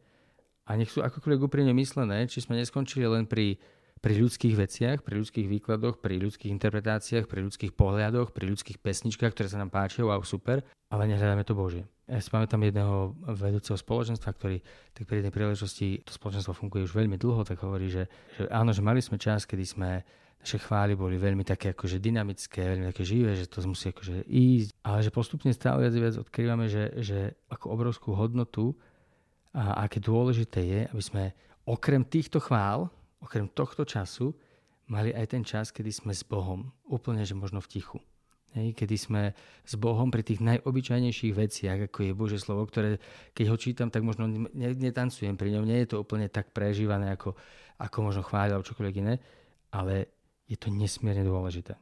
a 0.69 0.71
nech 0.77 0.93
sú 0.93 1.01
akokoľvek 1.01 1.41
úprimne 1.41 1.73
myslené, 1.73 2.29
či 2.29 2.37
sme 2.37 2.61
neskončili 2.61 3.09
len 3.09 3.25
pri 3.25 3.57
pri 3.97 4.13
ľudských 4.17 4.55
veciach, 4.55 4.97
pri 5.01 5.15
ľudských 5.19 5.47
výkladoch, 5.49 5.97
pri 5.97 6.21
ľudských 6.21 6.53
interpretáciách, 6.53 7.25
pri 7.25 7.43
ľudských 7.45 7.73
pohľadoch, 7.73 8.31
pri 8.31 8.45
ľudských 8.49 8.77
pesničkách, 8.77 9.33
ktoré 9.33 9.47
sa 9.49 9.61
nám 9.61 9.73
páčia, 9.73 10.05
wow, 10.05 10.21
super, 10.21 10.61
ale 10.93 11.09
nehľadáme 11.09 11.43
to 11.43 11.57
Božie. 11.57 11.83
Ja 12.07 12.23
si 12.23 12.31
pamätám 12.31 12.63
jedného 12.63 13.17
vedúceho 13.35 13.75
spoločenstva, 13.75 14.31
ktorý 14.31 14.63
tak 14.95 15.11
pri 15.11 15.19
jednej 15.19 15.33
príležitosti, 15.35 16.07
to 16.07 16.15
spoločenstvo 16.15 16.55
funguje 16.55 16.87
už 16.87 16.95
veľmi 16.95 17.19
dlho, 17.19 17.43
tak 17.43 17.59
hovorí, 17.59 17.91
že, 17.91 18.07
že 18.39 18.47
áno, 18.47 18.71
že 18.71 18.79
mali 18.79 19.03
sme 19.03 19.19
čas, 19.19 19.43
kedy 19.43 19.65
sme 19.67 19.89
naše 20.37 20.63
chvály 20.63 20.95
boli 20.95 21.19
veľmi 21.19 21.43
také 21.43 21.75
akože 21.75 21.99
dynamické, 21.99 22.63
veľmi 22.63 22.87
také 22.93 23.03
živé, 23.03 23.35
že 23.35 23.51
to 23.51 23.59
musí 23.67 23.91
akože 23.91 24.23
ísť, 24.31 24.69
ale 24.85 25.03
že 25.03 25.11
postupne 25.11 25.51
stále 25.51 25.83
viac 25.83 25.95
viac 25.97 26.15
odkrývame, 26.23 26.71
že, 26.71 26.95
že 27.03 27.35
ako 27.51 27.73
obrovskú 27.73 28.15
hodnotu 28.15 28.71
a 29.51 29.83
aké 29.83 29.99
dôležité 29.99 30.61
je, 30.63 30.81
aby 30.87 31.03
sme 31.03 31.23
okrem 31.67 32.05
týchto 32.05 32.39
chvál, 32.39 32.87
okrem 33.21 33.49
tohto 33.49 33.83
času 33.83 34.33
mali 34.87 35.11
aj 35.11 35.35
ten 35.35 35.43
čas, 35.43 35.71
kedy 35.75 35.91
sme 35.91 36.13
s 36.15 36.23
Bohom, 36.23 36.71
úplne, 36.87 37.27
že 37.27 37.35
možno 37.35 37.59
v 37.59 37.67
tichu. 37.67 37.99
Hej, 38.55 38.79
kedy 38.79 38.95
sme 38.95 39.21
s 39.67 39.75
Bohom 39.75 40.07
pri 40.07 40.23
tých 40.23 40.39
najobyčajnejších 40.39 41.33
veciach, 41.35 41.79
ako 41.91 41.99
je 42.07 42.11
Bože 42.15 42.39
slovo, 42.39 42.63
ktoré 42.63 42.97
keď 43.35 43.45
ho 43.51 43.57
čítam, 43.59 43.91
tak 43.91 44.07
možno 44.07 44.25
netancujem 44.55 45.35
pri 45.35 45.59
ňom, 45.59 45.67
nie 45.67 45.83
je 45.83 45.93
to 45.93 46.01
úplne 46.01 46.31
tak 46.31 46.55
prežívané, 46.55 47.11
ako, 47.11 47.35
ako 47.77 47.97
možno 47.99 48.23
chváľa 48.23 48.57
alebo 48.57 48.69
čokoľvek 48.71 48.95
iné, 49.03 49.19
ale 49.75 50.09
je 50.47 50.55
to 50.55 50.71
nesmierne 50.71 51.27
dôležité. 51.27 51.75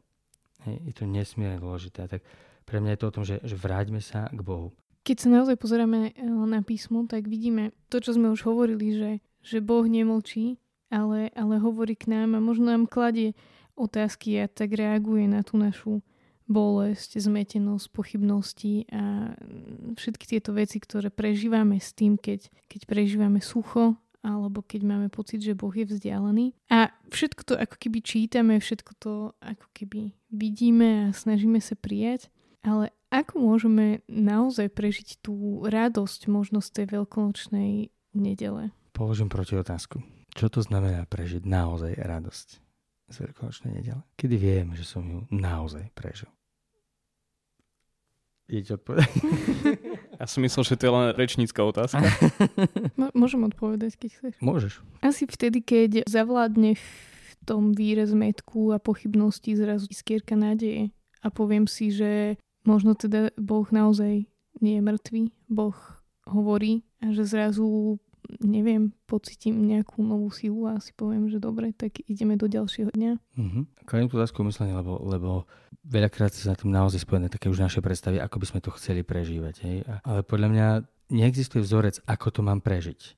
Hej, 0.65 0.75
je 0.89 0.93
to 0.97 1.05
nesmierne 1.05 1.61
dôležité. 1.61 2.09
Tak 2.09 2.25
pre 2.65 2.81
mňa 2.81 2.97
je 2.97 2.99
to 2.99 3.07
o 3.07 3.15
tom, 3.15 3.23
že, 3.23 3.37
že 3.45 3.53
vráťme 3.53 4.01
sa 4.01 4.25
k 4.33 4.41
Bohu. 4.41 4.73
Keď 5.05 5.17
sa 5.21 5.29
naozaj 5.29 5.61
pozeráme 5.61 6.11
eh, 6.11 6.25
na 6.25 6.65
písmo, 6.65 7.05
tak 7.05 7.29
vidíme 7.29 7.77
to, 7.93 8.01
čo 8.01 8.17
sme 8.17 8.33
už 8.33 8.41
hovorili, 8.49 8.97
že, 8.97 9.11
že 9.45 9.61
Boh 9.61 9.85
nemlčí, 9.85 10.57
ale, 10.89 11.31
ale 11.33 11.55
hovorí 11.59 11.95
k 11.95 12.11
nám 12.11 12.37
a 12.37 12.43
možno 12.43 12.71
nám 12.71 12.89
kladie 12.89 13.33
otázky 13.75 14.39
a 14.39 14.47
tak 14.47 14.73
reaguje 14.73 15.27
na 15.27 15.43
tú 15.43 15.59
našu 15.59 15.99
bolesť, 16.45 17.17
zmetenosť, 17.17 17.85
pochybnosti 17.89 18.85
a 18.93 19.33
všetky 19.97 20.25
tieto 20.37 20.53
veci, 20.53 20.77
ktoré 20.77 21.09
prežívame 21.09 21.81
s 21.81 21.91
tým, 21.91 22.21
keď, 22.21 22.53
keď 22.69 22.81
prežívame 22.85 23.41
sucho 23.41 23.97
alebo 24.25 24.65
keď 24.65 24.81
máme 24.89 25.07
pocit, 25.13 25.37
že 25.41 25.53
Boh 25.53 25.69
je 25.69 25.85
vzdialený. 25.85 26.57
A 26.73 26.89
všetko 27.13 27.41
to 27.45 27.53
ako 27.53 27.77
keby 27.77 28.01
čítame, 28.01 28.57
všetko 28.57 28.91
to 28.97 29.13
ako 29.37 29.67
keby 29.73 30.17
vidíme 30.33 31.09
a 31.09 31.13
snažíme 31.13 31.61
sa 31.61 31.77
prijať, 31.77 32.33
ale 32.65 32.89
ako 33.13 33.37
môžeme 33.37 34.01
naozaj 34.09 34.73
prežiť 34.73 35.21
tú 35.21 35.61
radosť 35.69 36.25
možno 36.25 36.57
z 36.59 36.81
tej 36.81 36.85
veľkonočnej 36.97 37.93
nedele? 38.17 38.73
Položím 38.97 39.29
proti 39.29 39.53
otázku. 39.53 40.14
Čo 40.35 40.51
to 40.51 40.59
znamená 40.59 41.07
prežiť 41.07 41.47
naozaj 41.47 41.95
radosť 41.95 42.47
z 43.07 43.15
veľkonočnej 43.23 43.71
nedele? 43.71 44.03
Kedy 44.19 44.35
viem, 44.35 44.67
že 44.75 44.83
som 44.83 45.01
ju 45.07 45.23
naozaj 45.31 45.87
prežil? 45.95 46.27
Idete 48.51 48.77
odpovedať? 48.77 49.09
Ja 50.15 50.31
som 50.31 50.47
myslel, 50.47 50.63
že 50.63 50.79
to 50.79 50.87
je 50.87 50.95
len 50.95 51.05
rečnícka 51.11 51.59
otázka. 51.59 52.07
môžem 53.19 53.43
odpovedať, 53.51 53.99
keď 53.99 54.09
chceš. 54.15 54.33
Môžeš. 54.39 54.79
Asi 55.03 55.27
vtedy, 55.27 55.59
keď 55.59 56.07
zavládne 56.07 56.79
v 56.79 57.31
tom 57.43 57.75
víre 57.75 58.07
zmetku 58.07 58.71
a 58.71 58.79
pochybnosti 58.79 59.59
zrazu 59.59 59.91
skierka 59.91 60.39
nádeje 60.39 60.95
a 61.19 61.27
poviem 61.27 61.67
si, 61.67 61.91
že 61.91 62.39
možno 62.63 62.95
teda 62.95 63.35
Boh 63.35 63.67
naozaj 63.67 64.23
nie 64.63 64.79
je 64.79 64.83
mŕtvý, 64.87 65.23
Boh 65.51 65.75
hovorí 66.23 66.87
a 67.03 67.11
že 67.11 67.27
zrazu 67.27 67.99
neviem, 68.41 68.93
pocitím 69.05 69.65
nejakú 69.65 70.01
novú 70.01 70.29
silu 70.29 70.67
a 70.69 70.81
si 70.81 70.91
poviem, 70.93 71.29
že 71.29 71.37
dobre, 71.41 71.71
tak 71.71 72.01
ideme 72.05 72.35
do 72.35 72.45
ďalšieho 72.49 72.91
dňa. 72.93 73.11
Uh-huh. 73.37 73.63
Kladím 73.85 74.09
tú 74.09 74.17
otázku 74.17 74.43
myslenie, 74.45 74.75
lebo, 74.75 74.99
lebo 75.05 75.45
veľakrát 75.85 76.33
sa 76.33 76.53
na 76.53 76.57
tým 76.57 76.73
naozaj 76.73 77.05
spojené 77.05 77.29
také 77.29 77.47
už 77.47 77.61
naše 77.61 77.79
predstavy, 77.79 78.17
ako 78.17 78.41
by 78.41 78.45
sme 78.49 78.59
to 78.61 78.73
chceli 78.77 79.01
prežívať. 79.05 79.55
Hej? 79.61 79.77
Ale 80.03 80.21
podľa 80.25 80.47
mňa 80.51 80.67
neexistuje 81.13 81.61
vzorec, 81.61 82.01
ako 82.09 82.27
to 82.33 82.41
mám 82.41 82.59
prežiť. 82.59 83.17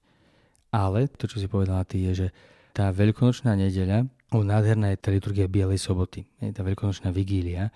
Ale 0.75 1.07
to, 1.07 1.31
čo 1.31 1.39
si 1.39 1.47
povedala 1.47 1.87
ty, 1.87 2.03
je, 2.11 2.27
že 2.27 2.27
tá 2.75 2.91
veľkonočná 2.91 3.55
nedeľa, 3.55 4.05
o 4.35 4.43
nádherná 4.43 4.91
je 4.93 4.99
tá 4.99 5.09
liturgia 5.09 5.47
Bielej 5.47 5.79
soboty, 5.79 6.27
je 6.43 6.51
tá 6.51 6.61
veľkonočná 6.61 7.09
vigília, 7.15 7.71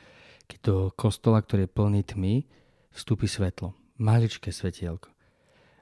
keď 0.52 0.60
do 0.62 0.76
kostola, 0.92 1.40
ktorý 1.40 1.64
je 1.66 1.72
plný 1.72 2.02
tmy, 2.04 2.36
vstúpi 2.92 3.26
svetlo. 3.26 3.72
Maličké 4.04 4.52
svetielko. 4.52 5.08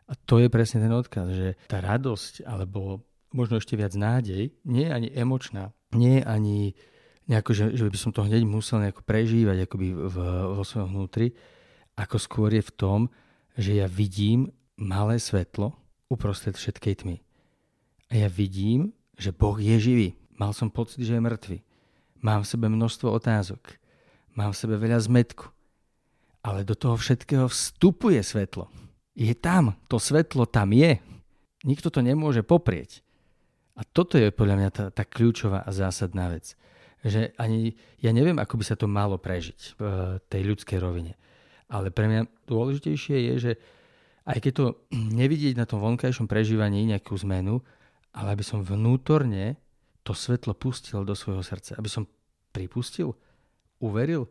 A 0.09 0.17
to 0.25 0.41
je 0.41 0.49
presne 0.49 0.81
ten 0.81 0.89
odkaz, 0.89 1.29
že 1.29 1.47
tá 1.69 1.77
radosť, 1.79 2.41
alebo 2.49 3.05
možno 3.29 3.61
ešte 3.61 3.77
viac 3.77 3.93
nádej, 3.93 4.49
nie 4.65 4.89
je 4.89 4.91
ani 4.91 5.09
emočná, 5.13 5.69
nie 5.93 6.17
je 6.19 6.23
ani 6.25 6.57
nejako, 7.29 7.51
že, 7.53 7.65
že 7.77 7.85
by 7.85 7.97
som 8.01 8.09
to 8.09 8.25
hneď 8.25 8.41
musel 8.41 8.81
nejako 8.81 9.05
prežívať 9.05 9.69
akoby 9.69 9.93
v, 9.93 10.17
vo 10.57 10.63
svojom 10.65 10.89
vnútri, 10.97 11.37
ako 11.93 12.17
skôr 12.17 12.49
je 12.57 12.65
v 12.65 12.73
tom, 12.73 12.99
že 13.53 13.77
ja 13.77 13.85
vidím 13.85 14.49
malé 14.81 15.21
svetlo 15.21 15.77
uprostred 16.09 16.57
všetkej 16.57 17.05
tmy. 17.05 17.21
A 18.09 18.25
ja 18.25 18.29
vidím, 18.31 18.97
že 19.13 19.29
Boh 19.29 19.61
je 19.61 19.77
živý. 19.77 20.09
Mal 20.33 20.57
som 20.57 20.73
pocit, 20.73 21.05
že 21.05 21.13
je 21.13 21.21
mŕtvy. 21.21 21.61
Mám 22.25 22.41
v 22.41 22.49
sebe 22.49 22.65
množstvo 22.65 23.13
otázok. 23.13 23.77
Mám 24.33 24.57
v 24.57 24.59
sebe 24.65 24.75
veľa 24.81 24.97
zmetku. 25.05 25.53
Ale 26.41 26.65
do 26.65 26.73
toho 26.73 26.97
všetkého 26.97 27.45
vstupuje 27.51 28.17
svetlo. 28.23 28.71
Je 29.19 29.35
tam. 29.35 29.75
To 29.91 29.99
svetlo 29.99 30.47
tam 30.47 30.71
je. 30.71 31.03
Nikto 31.67 31.91
to 31.91 31.99
nemôže 31.99 32.39
poprieť. 32.39 33.03
A 33.75 33.83
toto 33.83 34.15
je 34.15 34.31
podľa 34.31 34.55
mňa 34.55 34.69
tá, 34.71 34.85
tá 34.95 35.03
kľúčová 35.03 35.67
a 35.67 35.71
zásadná 35.75 36.31
vec. 36.31 36.55
Že 37.03 37.35
ani, 37.35 37.75
ja 37.99 38.15
neviem, 38.15 38.39
ako 38.39 38.59
by 38.59 38.63
sa 38.63 38.79
to 38.79 38.87
malo 38.87 39.19
prežiť 39.19 39.75
v 39.75 39.83
tej 40.31 40.41
ľudskej 40.47 40.79
rovine. 40.79 41.19
Ale 41.67 41.91
pre 41.91 42.07
mňa 42.07 42.47
dôležitejšie 42.47 43.17
je, 43.31 43.33
že 43.39 43.51
aj 44.23 44.39
keď 44.39 44.51
to 44.55 44.65
nevidieť 44.91 45.59
na 45.59 45.67
tom 45.67 45.83
vonkajšom 45.83 46.27
prežívaní 46.27 46.87
nejakú 46.87 47.15
zmenu, 47.27 47.59
ale 48.15 48.35
aby 48.35 48.43
som 48.43 48.63
vnútorne 48.63 49.59
to 50.07 50.15
svetlo 50.15 50.55
pustil 50.55 51.03
do 51.03 51.13
svojho 51.15 51.43
srdca. 51.43 51.75
Aby 51.75 51.91
som 51.91 52.07
pripustil, 52.55 53.15
uveril, 53.83 54.27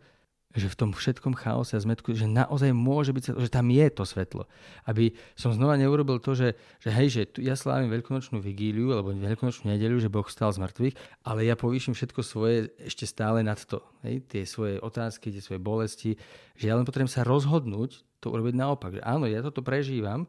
že 0.57 0.73
v 0.73 0.78
tom 0.81 0.90
všetkom 0.97 1.37
chaose 1.37 1.76
a 1.76 1.85
zmetku, 1.85 2.17
že 2.17 2.25
naozaj 2.25 2.73
môže 2.73 3.12
byť 3.12 3.37
že 3.37 3.52
tam 3.52 3.69
je 3.69 3.87
to 3.93 4.09
svetlo. 4.09 4.49
Aby 4.88 5.12
som 5.37 5.52
znova 5.52 5.76
neurobil 5.76 6.17
to, 6.25 6.33
že, 6.33 6.57
že 6.81 6.88
hej, 6.88 7.09
že 7.12 7.23
tu 7.28 7.38
ja 7.45 7.52
slávim 7.52 7.93
veľkonočnú 7.93 8.40
vigíliu 8.40 8.97
alebo 8.97 9.12
veľkonočnú 9.12 9.69
nedeľu, 9.69 10.00
že 10.00 10.09
Boh 10.09 10.25
stal 10.25 10.49
z 10.57 10.64
mŕtvych, 10.64 10.97
ale 11.28 11.45
ja 11.45 11.52
povýšim 11.52 11.93
všetko 11.93 12.21
svoje 12.25 12.73
ešte 12.81 13.05
stále 13.05 13.45
nad 13.45 13.61
to. 13.61 13.85
Hej, 14.00 14.25
tie 14.25 14.49
svoje 14.49 14.81
otázky, 14.81 15.28
tie 15.28 15.45
svoje 15.45 15.61
bolesti, 15.61 16.17
že 16.57 16.73
ja 16.73 16.81
len 16.81 16.88
potrebujem 16.88 17.12
sa 17.12 17.28
rozhodnúť 17.28 18.00
to 18.25 18.33
urobiť 18.33 18.57
naopak. 18.57 18.97
Že 18.97 19.02
áno, 19.05 19.28
ja 19.28 19.45
toto 19.45 19.61
prežívam, 19.61 20.25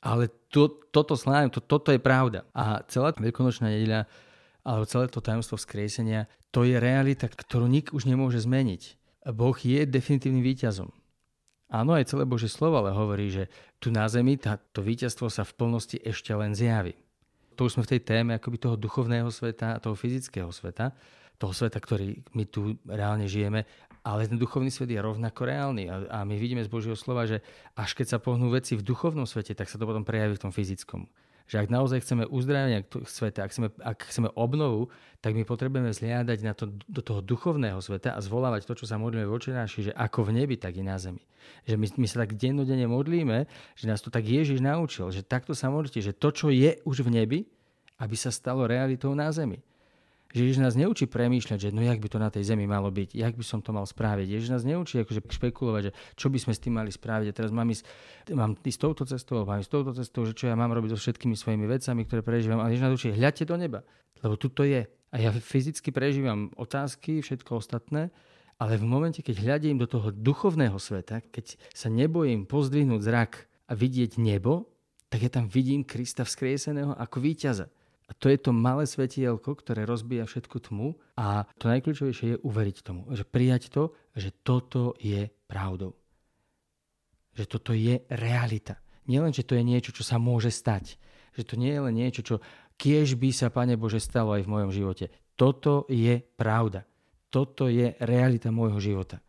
ale 0.00 0.32
to, 0.48 0.80
toto 0.88 1.12
slávim, 1.12 1.52
to, 1.52 1.60
toto 1.60 1.92
je 1.92 2.00
pravda. 2.00 2.48
A 2.56 2.80
celá 2.88 3.12
veľkonočná 3.12 3.68
nedeľa 3.68 4.08
alebo 4.62 4.86
celé 4.86 5.10
to 5.10 5.18
tajomstvo 5.18 5.58
vzkriesenia, 5.58 6.30
to 6.54 6.62
je 6.62 6.78
realita, 6.78 7.26
ktorú 7.26 7.66
nik 7.66 7.90
už 7.90 8.06
nemôže 8.06 8.38
zmeniť 8.38 9.01
Boh 9.30 9.54
je 9.54 9.86
definitívnym 9.86 10.42
víťazom. 10.42 10.90
Áno, 11.72 11.96
aj 11.96 12.10
celé 12.12 12.28
Bože 12.28 12.52
slovo 12.52 12.82
ale 12.82 12.92
hovorí, 12.92 13.32
že 13.32 13.48
tu 13.80 13.88
na 13.88 14.04
zemi 14.10 14.36
to 14.36 14.80
víťazstvo 14.84 15.32
sa 15.32 15.46
v 15.46 15.56
plnosti 15.56 15.96
ešte 16.02 16.34
len 16.36 16.52
zjaví. 16.52 16.92
To 17.56 17.64
už 17.68 17.78
sme 17.78 17.86
v 17.86 17.96
tej 17.96 18.00
téme 18.02 18.36
akoby 18.36 18.58
toho 18.60 18.76
duchovného 18.76 19.32
sveta 19.32 19.76
a 19.76 19.80
toho 19.80 19.96
fyzického 19.96 20.52
sveta, 20.52 20.92
toho 21.40 21.54
sveta, 21.56 21.80
ktorý 21.80 22.20
my 22.36 22.44
tu 22.48 22.76
reálne 22.84 23.24
žijeme, 23.24 23.64
ale 24.04 24.28
ten 24.28 24.36
duchovný 24.36 24.68
svet 24.68 24.90
je 24.90 25.00
rovnako 25.00 25.48
reálny 25.48 25.84
a, 25.88 25.94
a 26.10 26.18
my 26.26 26.36
vidíme 26.36 26.60
z 26.60 26.68
Božieho 26.68 26.98
slova, 26.98 27.24
že 27.24 27.40
až 27.78 27.94
keď 27.94 28.16
sa 28.16 28.18
pohnú 28.18 28.50
veci 28.50 28.74
v 28.74 28.84
duchovnom 28.84 29.24
svete, 29.24 29.54
tak 29.54 29.70
sa 29.70 29.78
to 29.78 29.88
potom 29.88 30.04
prejaví 30.04 30.36
v 30.36 30.44
tom 30.48 30.52
fyzickom 30.52 31.06
že 31.52 31.60
ak 31.60 31.68
naozaj 31.68 32.00
chceme 32.00 32.24
uzdravenie 32.32 32.80
sveta, 33.04 33.44
ak 33.44 33.52
chceme, 33.52 33.68
ak 33.84 34.08
chceme 34.08 34.32
obnovu, 34.32 34.88
tak 35.20 35.36
my 35.36 35.44
potrebujeme 35.44 35.92
zliadať 35.92 36.38
na 36.40 36.56
to, 36.56 36.72
do 36.88 37.04
toho 37.04 37.20
duchovného 37.20 37.76
sveta 37.76 38.16
a 38.16 38.24
zvolávať 38.24 38.64
to, 38.64 38.72
čo 38.72 38.88
sa 38.88 38.96
modlíme 38.96 39.28
voči 39.28 39.52
naši, 39.52 39.84
že 39.84 39.92
ako 39.92 40.32
v 40.32 40.40
nebi, 40.40 40.56
tak 40.56 40.80
i 40.80 40.82
na 40.82 40.96
zemi. 40.96 41.20
Že 41.68 41.76
my, 41.76 41.86
my 42.00 42.06
sa 42.08 42.24
tak 42.24 42.40
dennodenne 42.40 42.88
modlíme, 42.88 43.44
že 43.76 43.84
nás 43.84 44.00
to 44.00 44.08
tak 44.08 44.24
Ježiš 44.24 44.64
naučil, 44.64 45.12
že 45.12 45.20
takto 45.20 45.52
sa 45.52 45.68
modlíte, 45.68 46.00
že 46.00 46.16
to, 46.16 46.32
čo 46.32 46.48
je 46.48 46.80
už 46.88 47.04
v 47.04 47.20
nebi, 47.20 47.38
aby 48.00 48.16
sa 48.16 48.32
stalo 48.32 48.64
realitou 48.64 49.12
na 49.12 49.28
zemi. 49.28 49.60
Že 50.32 50.40
Ježiš 50.48 50.58
nás 50.64 50.74
neučí 50.74 51.04
premýšľať, 51.04 51.68
že 51.68 51.70
no 51.76 51.84
jak 51.84 52.00
by 52.00 52.08
to 52.08 52.16
na 52.16 52.32
tej 52.32 52.48
zemi 52.48 52.64
malo 52.64 52.88
byť, 52.88 53.12
jak 53.12 53.36
by 53.36 53.44
som 53.44 53.60
to 53.60 53.76
mal 53.76 53.84
spraviť. 53.84 54.26
Ježiš 54.32 54.48
nás 54.48 54.64
neučí 54.64 55.04
akože 55.04 55.20
špekulovať, 55.28 55.82
že 55.88 55.92
čo 56.16 56.32
by 56.32 56.38
sme 56.40 56.52
s 56.56 56.60
tým 56.64 56.74
mali 56.80 56.88
spraviť. 56.88 57.26
A 57.28 57.36
teraz 57.36 57.52
mám 57.52 57.68
ísť, 57.68 57.84
mám 58.32 58.56
ísť 58.56 58.80
touto 58.80 59.04
cestou, 59.04 59.44
mám 59.44 59.60
ísť 59.60 59.68
touto 59.68 59.92
cestou, 59.92 60.24
že 60.24 60.32
čo 60.32 60.48
ja 60.48 60.56
mám 60.56 60.72
robiť 60.72 60.96
so 60.96 60.98
všetkými 60.98 61.36
svojimi 61.36 61.68
vecami, 61.68 62.08
ktoré 62.08 62.24
prežívam. 62.24 62.64
A 62.64 62.72
Ježiš 62.72 62.82
nás 62.82 62.92
učí, 62.96 63.12
hľadte 63.12 63.44
do 63.44 63.60
neba, 63.60 63.84
lebo 64.24 64.40
tu 64.40 64.48
to 64.48 64.64
je. 64.64 64.88
A 65.12 65.16
ja 65.20 65.28
fyzicky 65.28 65.92
prežívam 65.92 66.48
otázky, 66.56 67.20
všetko 67.20 67.60
ostatné, 67.60 68.08
ale 68.56 68.80
v 68.80 68.88
momente, 68.88 69.20
keď 69.20 69.44
hľadím 69.44 69.76
do 69.76 69.84
toho 69.84 70.08
duchovného 70.08 70.80
sveta, 70.80 71.20
keď 71.28 71.60
sa 71.76 71.92
nebojím 71.92 72.48
pozdvihnúť 72.48 73.02
zrak 73.04 73.32
a 73.68 73.72
vidieť 73.76 74.16
nebo, 74.16 74.72
tak 75.12 75.28
ja 75.28 75.30
tam 75.34 75.44
vidím 75.50 75.84
Krista 75.84 76.24
vzkrieseného 76.24 76.96
ako 76.96 77.20
víťaza. 77.20 77.68
A 78.08 78.12
to 78.18 78.28
je 78.28 78.38
to 78.38 78.50
malé 78.50 78.84
svetielko, 78.84 79.56
ktoré 79.56 79.86
rozbíja 79.86 80.26
všetku 80.26 80.58
tmu 80.68 80.98
a 81.16 81.46
to 81.56 81.70
najkľúčovejšie 81.70 82.26
je 82.34 82.42
uveriť 82.42 82.76
tomu, 82.82 83.08
že 83.14 83.24
prijať 83.24 83.72
to, 83.72 83.94
že 84.18 84.34
toto 84.42 84.98
je 84.98 85.30
pravdou. 85.46 85.96
Že 87.32 87.44
toto 87.48 87.72
je 87.72 88.04
realita. 88.12 88.82
Nielen, 89.08 89.32
že 89.32 89.46
to 89.46 89.56
je 89.56 89.64
niečo, 89.64 89.90
čo 89.96 90.04
sa 90.04 90.20
môže 90.20 90.52
stať. 90.52 91.00
Že 91.32 91.42
to 91.48 91.54
nie 91.56 91.72
je 91.72 91.80
len 91.80 91.94
niečo, 91.96 92.22
čo 92.22 92.34
kiež 92.76 93.16
by 93.16 93.30
sa, 93.32 93.48
Pane 93.48 93.78
Bože, 93.80 94.02
stalo 94.02 94.36
aj 94.36 94.44
v 94.44 94.52
mojom 94.52 94.70
živote. 94.74 95.08
Toto 95.38 95.88
je 95.88 96.20
pravda. 96.36 96.84
Toto 97.32 97.72
je 97.72 97.96
realita 98.04 98.52
môjho 98.52 98.76
života. 98.76 99.24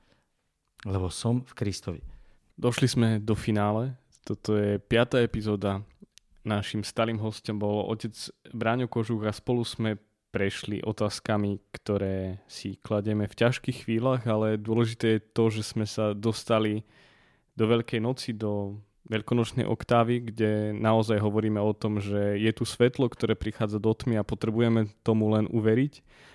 Lebo 0.84 1.08
som 1.08 1.48
v 1.48 1.54
Kristovi. 1.56 2.02
Došli 2.60 2.88
sme 2.92 3.08
do 3.24 3.34
finále. 3.34 3.96
Toto 4.28 4.60
je 4.60 4.76
piatá 4.80 5.24
epizóda 5.24 5.80
Našim 6.44 6.84
stalým 6.84 7.24
hostom 7.24 7.56
bol 7.56 7.88
otec 7.88 8.12
Bráňo 8.52 8.92
Kožúk 8.92 9.24
a 9.24 9.32
spolu 9.32 9.64
sme 9.64 9.96
prešli 10.34 10.84
otázkami, 10.84 11.62
ktoré 11.72 12.42
si 12.50 12.76
klademe 12.82 13.30
v 13.30 13.38
ťažkých 13.38 13.86
chvíľach, 13.86 14.26
ale 14.28 14.60
dôležité 14.60 15.18
je 15.18 15.26
to, 15.32 15.46
že 15.54 15.64
sme 15.64 15.86
sa 15.86 16.12
dostali 16.18 16.84
do 17.54 17.70
Veľkej 17.70 18.02
noci, 18.02 18.34
do 18.34 18.82
veľkonočnej 19.08 19.68
oktávy, 19.68 20.32
kde 20.32 20.72
naozaj 20.74 21.20
hovoríme 21.20 21.60
o 21.60 21.76
tom, 21.76 22.00
že 22.00 22.40
je 22.40 22.52
tu 22.56 22.64
svetlo, 22.64 23.12
ktoré 23.12 23.36
prichádza 23.36 23.78
do 23.78 23.92
tmy 23.92 24.20
a 24.20 24.28
potrebujeme 24.28 24.88
tomu 25.04 25.28
len 25.36 25.46
uveriť 25.52 25.94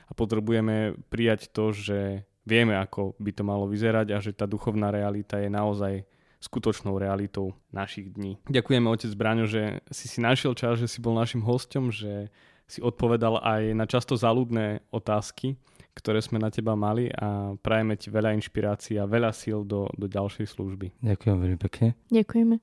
a 0.08 0.12
potrebujeme 0.12 0.96
prijať 1.08 1.48
to, 1.48 1.72
že 1.72 2.28
vieme, 2.44 2.76
ako 2.76 3.16
by 3.16 3.30
to 3.32 3.42
malo 3.44 3.64
vyzerať 3.64 4.06
a 4.12 4.18
že 4.20 4.36
tá 4.36 4.44
duchovná 4.44 4.92
realita 4.92 5.40
je 5.40 5.48
naozaj 5.48 6.04
skutočnou 6.38 6.94
realitou 6.98 7.54
našich 7.74 8.14
dní. 8.14 8.38
Ďakujeme 8.46 8.86
otec 8.86 9.12
Braňo, 9.18 9.46
že 9.50 9.82
si 9.90 10.06
si 10.06 10.22
našiel 10.22 10.54
čas, 10.54 10.78
že 10.78 10.86
si 10.86 11.02
bol 11.02 11.14
našim 11.18 11.42
hostom, 11.42 11.90
že 11.90 12.30
si 12.68 12.84
odpovedal 12.84 13.40
aj 13.40 13.62
na 13.74 13.88
často 13.88 14.14
záľudné 14.14 14.86
otázky, 14.92 15.56
ktoré 15.96 16.22
sme 16.22 16.38
na 16.38 16.52
teba 16.52 16.78
mali 16.78 17.10
a 17.10 17.56
prajeme 17.58 17.98
ti 17.98 18.12
veľa 18.12 18.36
inšpirácií 18.38 19.00
a 19.00 19.08
veľa 19.08 19.34
síl 19.34 19.64
do, 19.64 19.90
do 19.96 20.06
ďalšej 20.06 20.46
služby. 20.46 20.86
Ďakujem 21.02 21.36
veľmi 21.42 21.58
pekne. 21.58 21.96
Ďakujeme. 22.12 22.62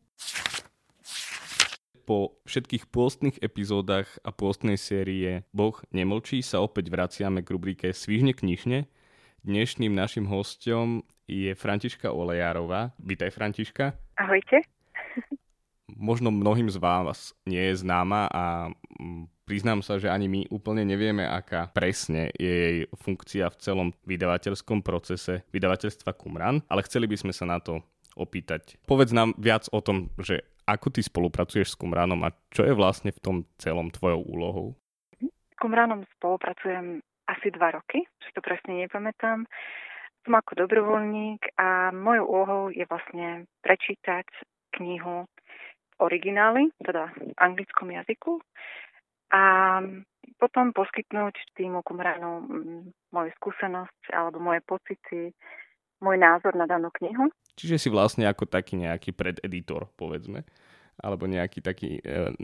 Po 2.05 2.37
všetkých 2.45 2.85
pôstnych 2.93 3.41
epizódach 3.41 4.05
a 4.21 4.29
pôstnej 4.29 4.77
série 4.77 5.41
Boh 5.49 5.73
nemlčí 5.89 6.45
sa 6.45 6.61
opäť 6.61 6.93
vraciame 6.93 7.41
k 7.41 7.49
rubrike 7.49 7.89
Svižne 7.97 8.37
knižne. 8.37 8.85
Dnešným 9.41 9.89
našim 9.89 10.29
hostom 10.29 11.01
je 11.25 11.51
Františka 11.57 12.13
Olejárová. 12.13 12.93
Vítaj 13.01 13.33
Františka. 13.33 13.97
Ahojte. 14.17 14.61
Možno 15.89 16.29
mnohým 16.29 16.69
z 16.69 16.77
vás 16.77 17.33
nie 17.49 17.61
je 17.71 17.81
známa 17.81 18.29
a 18.29 18.43
mm, 18.99 19.29
priznám 19.45 19.81
sa, 19.81 19.97
že 19.97 20.09
ani 20.09 20.29
my 20.29 20.41
úplne 20.53 20.85
nevieme, 20.85 21.25
aká 21.25 21.69
presne 21.73 22.29
je 22.37 22.53
jej 22.53 22.77
funkcia 22.93 23.49
v 23.49 23.59
celom 23.61 23.89
vydavateľskom 24.05 24.85
procese 24.85 25.45
vydavateľstva 25.49 26.11
Kumran, 26.17 26.61
ale 26.69 26.85
chceli 26.85 27.09
by 27.09 27.17
sme 27.17 27.33
sa 27.33 27.45
na 27.49 27.57
to 27.61 27.81
opýtať. 28.17 28.77
Povedz 28.85 29.13
nám 29.13 29.33
viac 29.37 29.65
o 29.71 29.79
tom, 29.81 30.13
že 30.21 30.45
ako 30.65 30.89
ty 30.89 31.01
spolupracuješ 31.05 31.73
s 31.73 31.79
Kumranom 31.79 32.21
a 32.25 32.33
čo 32.49 32.65
je 32.65 32.73
vlastne 32.73 33.13
v 33.13 33.21
tom 33.21 33.35
celom 33.61 33.93
tvojou 33.93 34.25
úlohou? 34.25 34.67
S 35.21 35.57
Kumranom 35.61 36.03
spolupracujem 36.17 36.99
asi 37.25 37.47
dva 37.53 37.73
roky, 37.73 38.05
že 38.21 38.29
to 38.35 38.41
presne 38.41 38.85
nepamätám 38.85 39.45
som 40.25 40.33
ako 40.41 40.65
dobrovoľník 40.65 41.53
a 41.61 41.93
mojou 41.93 42.25
úlohou 42.25 42.63
je 42.73 42.83
vlastne 42.89 43.45
prečítať 43.61 44.25
knihu 44.81 45.29
v 45.29 45.95
origináli, 46.01 46.73
teda 46.81 47.13
v 47.13 47.37
anglickom 47.37 47.93
jazyku 47.93 48.41
a 49.31 49.43
potom 50.41 50.73
poskytnúť 50.73 51.55
týmu 51.55 51.85
Kumranu 51.85 52.43
moju 53.13 53.31
skúsenosť 53.39 54.11
alebo 54.11 54.41
moje 54.41 54.65
pocity, 54.65 55.31
môj 56.01 56.17
názor 56.19 56.57
na 56.57 56.67
danú 56.67 56.91
knihu. 56.99 57.31
Čiže 57.55 57.79
si 57.79 57.89
vlastne 57.93 58.27
ako 58.27 58.49
taký 58.49 58.75
nejaký 58.75 59.15
prededitor, 59.15 59.87
povedzme, 59.95 60.43
alebo 60.99 61.23
nejaký 61.23 61.63
taký 61.63 62.03
e, 62.03 62.35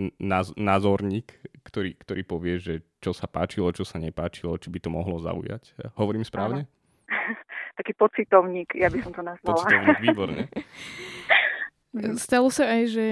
názorník, 0.56 1.36
ktorý, 1.68 2.00
ktorý 2.00 2.22
povie, 2.24 2.56
že 2.62 2.74
čo 3.04 3.12
sa 3.12 3.28
páčilo, 3.28 3.76
čo 3.76 3.84
sa 3.84 4.00
nepáčilo, 4.00 4.56
či 4.56 4.72
by 4.72 4.80
to 4.80 4.90
mohlo 4.92 5.20
zaujať. 5.20 5.76
Hovorím 6.00 6.24
správne? 6.24 6.64
Áno. 6.64 6.81
taký 7.80 7.94
pocitovník, 7.96 8.76
ja 8.76 8.88
by 8.88 9.00
som 9.04 9.12
to 9.14 9.22
nazvala. 9.24 9.62
Pocitovník, 9.62 10.00
výborne. 10.02 10.42
Stalo 12.24 12.48
sa 12.48 12.72
aj, 12.72 12.84
že 12.88 13.08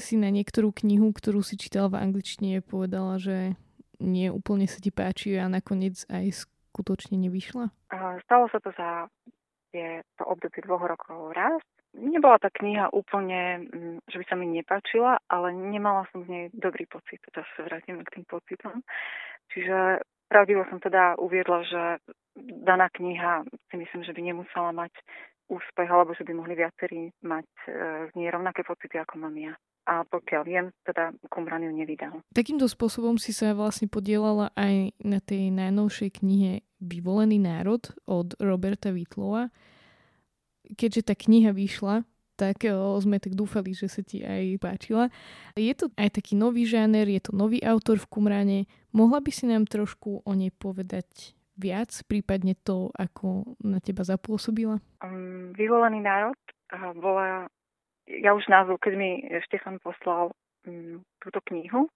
si 0.00 0.16
na 0.16 0.32
niektorú 0.32 0.72
knihu, 0.72 1.12
ktorú 1.12 1.44
si 1.44 1.60
čítala 1.60 1.92
v 1.92 2.00
angličtine, 2.00 2.64
povedala, 2.64 3.20
že 3.20 3.52
nie 4.00 4.32
úplne 4.32 4.64
sa 4.64 4.80
ti 4.80 4.88
páči 4.88 5.36
a 5.36 5.52
nakoniec 5.52 6.00
aj 6.08 6.48
skutočne 6.48 7.20
nevyšla? 7.20 7.68
Stalo 8.24 8.48
sa 8.48 8.56
to 8.64 8.72
za 8.72 9.12
je 9.76 9.88
to 10.16 10.24
obdobie 10.24 10.64
dvoch 10.64 10.84
rokov 10.88 11.36
raz. 11.36 11.60
Nebola 11.96 12.36
tá 12.36 12.52
kniha 12.52 12.92
úplne, 12.92 13.68
mm, 13.68 13.96
že 14.08 14.16
by 14.20 14.24
sa 14.28 14.36
mi 14.36 14.48
nepáčila, 14.52 15.20
ale 15.32 15.52
nemala 15.52 16.04
som 16.12 16.24
z 16.24 16.28
nej 16.28 16.44
dobrý 16.52 16.84
pocit. 16.84 17.20
Teraz 17.32 17.48
sa 17.56 17.64
vrátime 17.64 18.04
k 18.04 18.20
tým 18.20 18.24
pocitom. 18.28 18.84
Čiže 19.52 20.04
pravdivo 20.26 20.66
som 20.68 20.78
teda 20.82 21.16
uviedla, 21.18 21.58
že 21.66 21.82
daná 22.62 22.90
kniha 22.92 23.46
si 23.70 23.74
myslím, 23.80 24.02
že 24.04 24.12
by 24.12 24.20
nemusela 24.22 24.70
mať 24.74 24.92
úspech, 25.46 25.88
alebo 25.88 26.12
že 26.14 26.26
by 26.26 26.32
mohli 26.34 26.58
viacerí 26.58 27.14
mať 27.22 27.46
e, 27.66 27.70
z 28.10 28.12
nej 28.18 28.28
rovnaké 28.34 28.66
pocity, 28.66 28.98
ako 28.98 29.22
mám 29.22 29.36
ja. 29.38 29.54
A 29.86 30.02
pokiaľ 30.02 30.42
viem, 30.42 30.66
teda 30.82 31.14
Kumran 31.30 31.62
ju 31.62 31.70
nevydal. 31.70 32.18
Takýmto 32.34 32.66
spôsobom 32.66 33.22
si 33.22 33.30
sa 33.30 33.54
vlastne 33.54 33.86
podielala 33.86 34.50
aj 34.58 34.98
na 34.98 35.22
tej 35.22 35.54
najnovšej 35.54 36.18
knihe 36.18 36.66
Vyvolený 36.82 37.38
národ 37.38 37.86
od 38.10 38.34
Roberta 38.42 38.90
Whitlova. 38.90 39.54
Keďže 40.74 41.06
tá 41.06 41.14
kniha 41.14 41.54
vyšla, 41.54 42.02
tak 42.36 42.68
o, 42.68 43.00
sme 43.00 43.16
tak 43.16 43.32
dúfali, 43.32 43.72
že 43.72 43.88
sa 43.88 44.04
ti 44.04 44.20
aj 44.20 44.60
páčila. 44.60 45.08
Je 45.56 45.72
to 45.72 45.88
aj 45.96 46.20
taký 46.20 46.36
nový 46.36 46.68
žáner, 46.68 47.08
je 47.08 47.20
to 47.24 47.32
nový 47.32 47.64
autor 47.64 47.96
v 47.96 48.06
Kumrane. 48.12 48.60
Mohla 48.92 49.24
by 49.24 49.30
si 49.32 49.48
nám 49.48 49.64
trošku 49.64 50.22
o 50.22 50.32
nej 50.36 50.52
povedať 50.52 51.36
viac, 51.56 51.90
prípadne 52.04 52.52
to, 52.60 52.92
ako 52.94 53.56
na 53.64 53.80
teba 53.80 54.04
zapôsobila? 54.04 54.76
Um, 55.00 55.56
vyvolený 55.56 56.04
národ 56.04 56.36
uh, 56.76 56.92
bola, 56.92 57.48
ja 58.04 58.36
už 58.36 58.44
názov, 58.52 58.78
keď 58.84 58.92
mi 58.94 59.24
Štefan 59.48 59.80
poslal 59.80 60.36
um, 60.68 61.00
túto 61.18 61.40
knihu, 61.50 61.88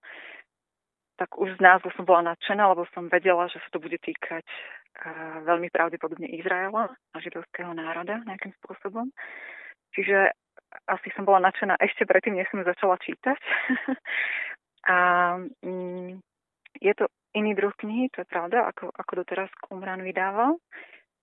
tak 1.21 1.37
už 1.37 1.61
z 1.61 1.61
názvu 1.61 1.93
som 1.93 2.09
bola 2.09 2.33
nadšená, 2.33 2.73
lebo 2.73 2.89
som 2.97 3.13
vedela, 3.13 3.45
že 3.53 3.61
sa 3.61 3.69
to 3.77 3.79
bude 3.85 4.01
týkať 4.01 4.41
uh, 4.41 5.45
veľmi 5.45 5.69
pravdepodobne 5.69 6.33
Izraela 6.33 6.89
a 6.89 7.17
židovského 7.21 7.77
národa 7.77 8.25
nejakým 8.25 8.57
spôsobom. 8.65 9.13
Čiže 9.95 10.31
asi 10.87 11.09
som 11.15 11.27
bola 11.27 11.43
nadšená 11.51 11.79
ešte 11.83 12.07
predtým, 12.07 12.39
než 12.39 12.47
som 12.51 12.63
začala 12.63 12.97
čítať. 13.03 13.39
a 14.95 14.97
um, 15.67 16.19
je 16.79 16.93
to 16.95 17.11
iný 17.35 17.55
druh 17.55 17.75
knihy, 17.75 18.11
to 18.15 18.23
je 18.23 18.29
pravda, 18.31 18.71
ako, 18.71 18.91
ako 18.95 19.13
doteraz 19.23 19.51
Kumran 19.67 20.03
vydával. 20.03 20.59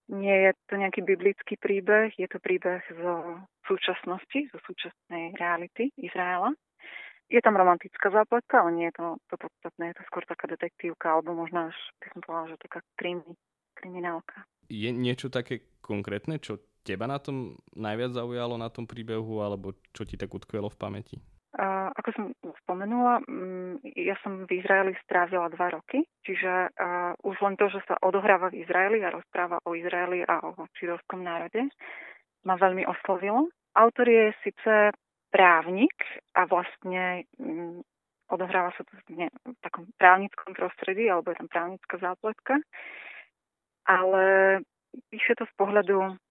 Nie 0.07 0.35
je 0.39 0.51
to 0.71 0.79
nejaký 0.79 1.03
biblický 1.03 1.59
príbeh, 1.59 2.15
je 2.15 2.27
to 2.31 2.39
príbeh 2.39 2.79
zo 2.95 3.43
súčasnosti, 3.67 4.39
zo 4.55 4.59
súčasnej 4.63 5.35
reality 5.35 5.91
Izraela. 5.99 6.55
Je 7.27 7.43
tam 7.43 7.59
romantická 7.59 8.07
zápletka, 8.07 8.63
ale 8.63 8.71
nie 8.71 8.87
je 8.87 9.03
to, 9.03 9.07
to 9.27 9.35
podstatné, 9.35 9.91
je 9.91 9.97
to 9.99 10.03
skôr 10.07 10.23
taká 10.23 10.47
detektívka, 10.47 11.11
alebo 11.11 11.35
možno 11.35 11.67
až, 11.67 11.77
by 11.99 12.07
som 12.15 12.19
povedala, 12.23 12.51
že 12.55 12.63
taká 12.63 12.79
krimi, 12.95 13.35
kriminálka. 13.75 14.47
Je 14.71 14.95
niečo 14.95 15.27
také 15.27 15.67
konkrétne, 15.83 16.39
čo 16.39 16.63
teba 16.87 17.03
na 17.03 17.19
tom 17.19 17.59
najviac 17.75 18.15
zaujalo 18.15 18.55
na 18.55 18.71
tom 18.71 18.87
príbehu, 18.87 19.43
alebo 19.43 19.75
čo 19.91 20.07
ti 20.07 20.15
tak 20.15 20.31
utkvelo 20.31 20.71
v 20.71 20.79
pamäti? 20.79 21.17
Uh, 21.57 21.89
ako 21.97 22.09
som 22.13 22.25
spomenula, 22.63 23.17
um, 23.25 23.81
ja 23.97 24.13
som 24.21 24.45
v 24.45 24.61
Izraeli 24.61 24.93
strávila 25.01 25.49
dva 25.49 25.73
roky, 25.73 26.05
čiže 26.21 26.69
uh, 26.69 27.17
už 27.25 27.33
len 27.41 27.57
to, 27.57 27.65
že 27.73 27.81
sa 27.89 27.97
odohráva 27.99 28.53
v 28.53 28.61
Izraeli 28.61 29.01
a 29.01 29.09
rozpráva 29.09 29.57
o 29.65 29.73
Izraeli 29.73 30.21
a 30.21 30.37
o 30.43 30.53
židovskom 30.77 31.25
národe, 31.25 31.65
ma 32.45 32.61
veľmi 32.61 32.85
oslovilo. 32.85 33.49
Autor 33.73 34.05
je 34.05 34.37
síce 34.45 34.93
právnik 35.33 35.97
a 36.37 36.45
vlastne 36.45 37.25
um, 37.41 37.81
odohráva 38.29 38.75
sa 38.77 38.85
to 38.85 38.93
v, 39.07 39.25
v 39.25 39.57
takom 39.65 39.89
právnickom 39.97 40.53
prostredí, 40.53 41.09
alebo 41.09 41.33
je 41.33 41.41
tam 41.41 41.49
právnická 41.49 41.95
zápletka, 41.97 42.61
ale 43.87 44.25
píše 45.09 45.33
to 45.39 45.47
z 45.47 45.53
pohľadu 45.57 46.21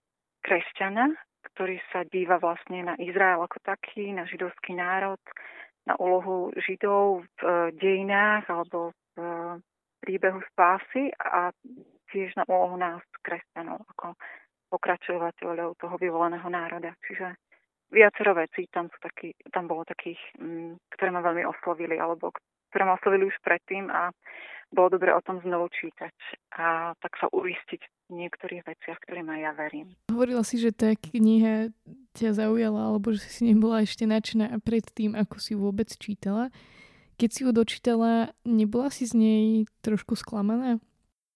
kresťana, 0.46 1.10
ktorý 1.50 1.82
sa 1.90 2.06
díva 2.06 2.38
vlastne 2.38 2.86
na 2.86 2.94
Izrael 3.02 3.42
ako 3.42 3.58
taký, 3.66 4.14
na 4.14 4.22
židovský 4.30 4.78
národ, 4.78 5.18
na 5.86 5.98
úlohu 5.98 6.54
Židov 6.54 7.26
v 7.38 7.42
e, 7.42 7.50
dejinách 7.78 8.46
alebo 8.50 8.94
v 9.14 9.18
e, 9.18 9.24
príbehu 10.02 10.42
spásy 10.54 11.10
a 11.18 11.50
tiež 12.10 12.34
na 12.38 12.46
úlohu 12.46 12.78
nás, 12.78 13.02
kresťanov, 13.22 13.82
ako 13.94 14.14
pokračovateľov 14.70 15.78
toho 15.78 15.94
vyvoleného 15.98 16.46
národa. 16.46 16.94
Čiže 17.06 17.38
viacero 17.90 18.34
vecí 18.34 18.66
tam, 18.70 18.90
sú 18.90 18.98
taký, 18.98 19.34
tam 19.50 19.70
bolo 19.70 19.86
takých, 19.86 20.18
mm, 20.38 20.90
ktoré 20.94 21.10
ma 21.14 21.22
veľmi 21.22 21.46
oslovili, 21.46 21.98
alebo 21.98 22.34
ktoré 22.70 22.82
ma 22.82 22.98
oslovili 22.98 23.30
už 23.30 23.38
predtým 23.42 23.90
a 23.90 24.10
bolo 24.74 24.98
dobre 24.98 25.14
o 25.14 25.22
tom 25.22 25.38
znovu 25.46 25.70
čítať 25.70 26.14
a 26.58 26.90
tak 26.98 27.14
sa 27.22 27.30
uistiť 27.30 27.82
niektorých 28.08 28.62
veciach, 28.62 28.98
ktorým 29.02 29.28
aj 29.30 29.40
ja 29.40 29.52
verím. 29.54 29.88
Hovorila 30.10 30.42
si, 30.46 30.56
že 30.62 30.70
tá 30.70 30.94
kniha 30.94 31.74
ťa 32.14 32.38
zaujala, 32.38 32.92
alebo 32.92 33.12
že 33.12 33.26
si 33.26 33.42
nebola 33.46 33.82
ešte 33.82 34.06
načná 34.06 34.56
pred 34.62 34.86
tým, 34.94 35.18
ako 35.18 35.36
si 35.42 35.52
vôbec 35.58 35.90
čítala. 35.90 36.54
Keď 37.16 37.28
si 37.32 37.40
ju 37.44 37.50
dočítala, 37.50 38.30
nebola 38.44 38.92
si 38.92 39.08
z 39.08 39.14
nej 39.16 39.44
trošku 39.80 40.14
sklamaná? 40.14 40.78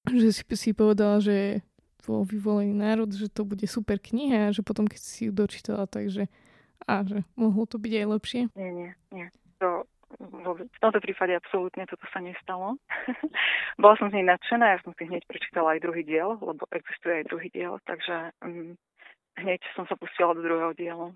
Že 0.09 0.29
si 0.33 0.43
si 0.57 0.71
povedala, 0.77 1.21
že 1.21 1.65
vo 2.05 2.25
vyvolený 2.25 2.73
národ, 2.73 3.13
že 3.13 3.29
to 3.29 3.45
bude 3.45 3.65
super 3.69 4.01
kniha 4.01 4.49
a 4.49 4.55
že 4.55 4.65
potom, 4.65 4.89
keď 4.89 5.01
si 5.01 5.29
ju 5.29 5.33
dočítala, 5.33 5.85
takže 5.85 6.33
a 6.89 7.05
že 7.05 7.23
mohlo 7.37 7.69
to 7.69 7.77
byť 7.77 7.93
aj 7.93 8.07
lepšie? 8.09 8.43
Nie, 8.57 8.71
nie, 8.73 8.91
nie. 9.13 9.27
To 9.61 9.85
v 10.19 10.79
tomto 10.83 10.99
prípade 10.99 11.37
absolútne 11.39 11.87
toto 11.87 12.03
sa 12.11 12.19
nestalo. 12.19 12.81
Bola 13.83 13.95
som 13.97 14.11
z 14.11 14.19
nej 14.19 14.27
nadšená, 14.27 14.75
ja 14.75 14.79
som 14.83 14.93
si 14.99 15.07
hneď 15.07 15.23
prečítala 15.31 15.79
aj 15.79 15.85
druhý 15.87 16.03
diel, 16.03 16.35
lebo 16.41 16.67
existuje 16.75 17.23
aj 17.23 17.29
druhý 17.31 17.49
diel, 17.55 17.79
takže 17.87 18.35
um, 18.43 18.75
hneď 19.39 19.61
som 19.79 19.87
sa 19.87 19.95
pustila 19.95 20.35
do 20.35 20.43
druhého 20.43 20.75
dielu. 20.75 21.15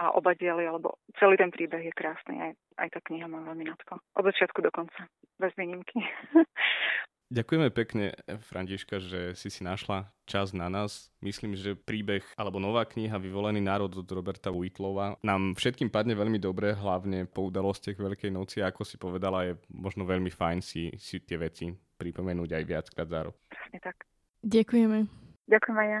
A 0.00 0.10
oba 0.16 0.34
diely, 0.34 0.66
alebo 0.66 0.98
celý 1.20 1.36
ten 1.36 1.52
príbeh 1.52 1.84
je 1.84 1.94
krásny, 1.94 2.40
aj, 2.40 2.52
aj 2.80 2.88
tá 2.96 3.00
kniha 3.06 3.28
má 3.28 3.44
veľmi 3.44 3.68
nadko. 3.68 4.00
Od 4.00 4.24
začiatku 4.24 4.58
do 4.64 4.72
konca, 4.72 5.06
bez 5.38 5.52
výnimky. 5.54 6.02
Ďakujeme 7.32 7.72
pekne, 7.72 8.12
Františka, 8.52 9.00
že 9.00 9.32
si 9.32 9.48
si 9.48 9.64
našla 9.64 10.04
čas 10.28 10.52
na 10.52 10.68
nás. 10.68 11.08
Myslím, 11.24 11.56
že 11.56 11.72
príbeh 11.72 12.20
alebo 12.36 12.60
nová 12.60 12.84
kniha 12.84 13.16
Vyvolený 13.16 13.64
národ 13.64 13.88
od 13.88 14.04
Roberta 14.12 14.52
Whitlova 14.52 15.16
nám 15.24 15.56
všetkým 15.56 15.88
padne 15.88 16.12
veľmi 16.12 16.36
dobre, 16.36 16.76
hlavne 16.76 17.24
po 17.24 17.48
udalostiach 17.48 17.96
Veľkej 17.96 18.28
noci. 18.28 18.60
Ako 18.60 18.84
si 18.84 19.00
povedala, 19.00 19.48
je 19.48 19.56
možno 19.72 20.04
veľmi 20.04 20.28
fajn 20.28 20.60
si, 20.60 20.92
si 21.00 21.24
tie 21.24 21.40
veci 21.40 21.72
pripomenúť 21.72 22.52
aj 22.52 22.64
viackrát 22.68 23.08
za 23.08 23.20
rok. 23.24 23.34
Presne 23.48 23.80
tak. 23.80 23.96
Ďakujeme. 24.44 25.08
Ďakujem 25.48 25.76
aj 25.80 25.88
ja. 25.88 26.00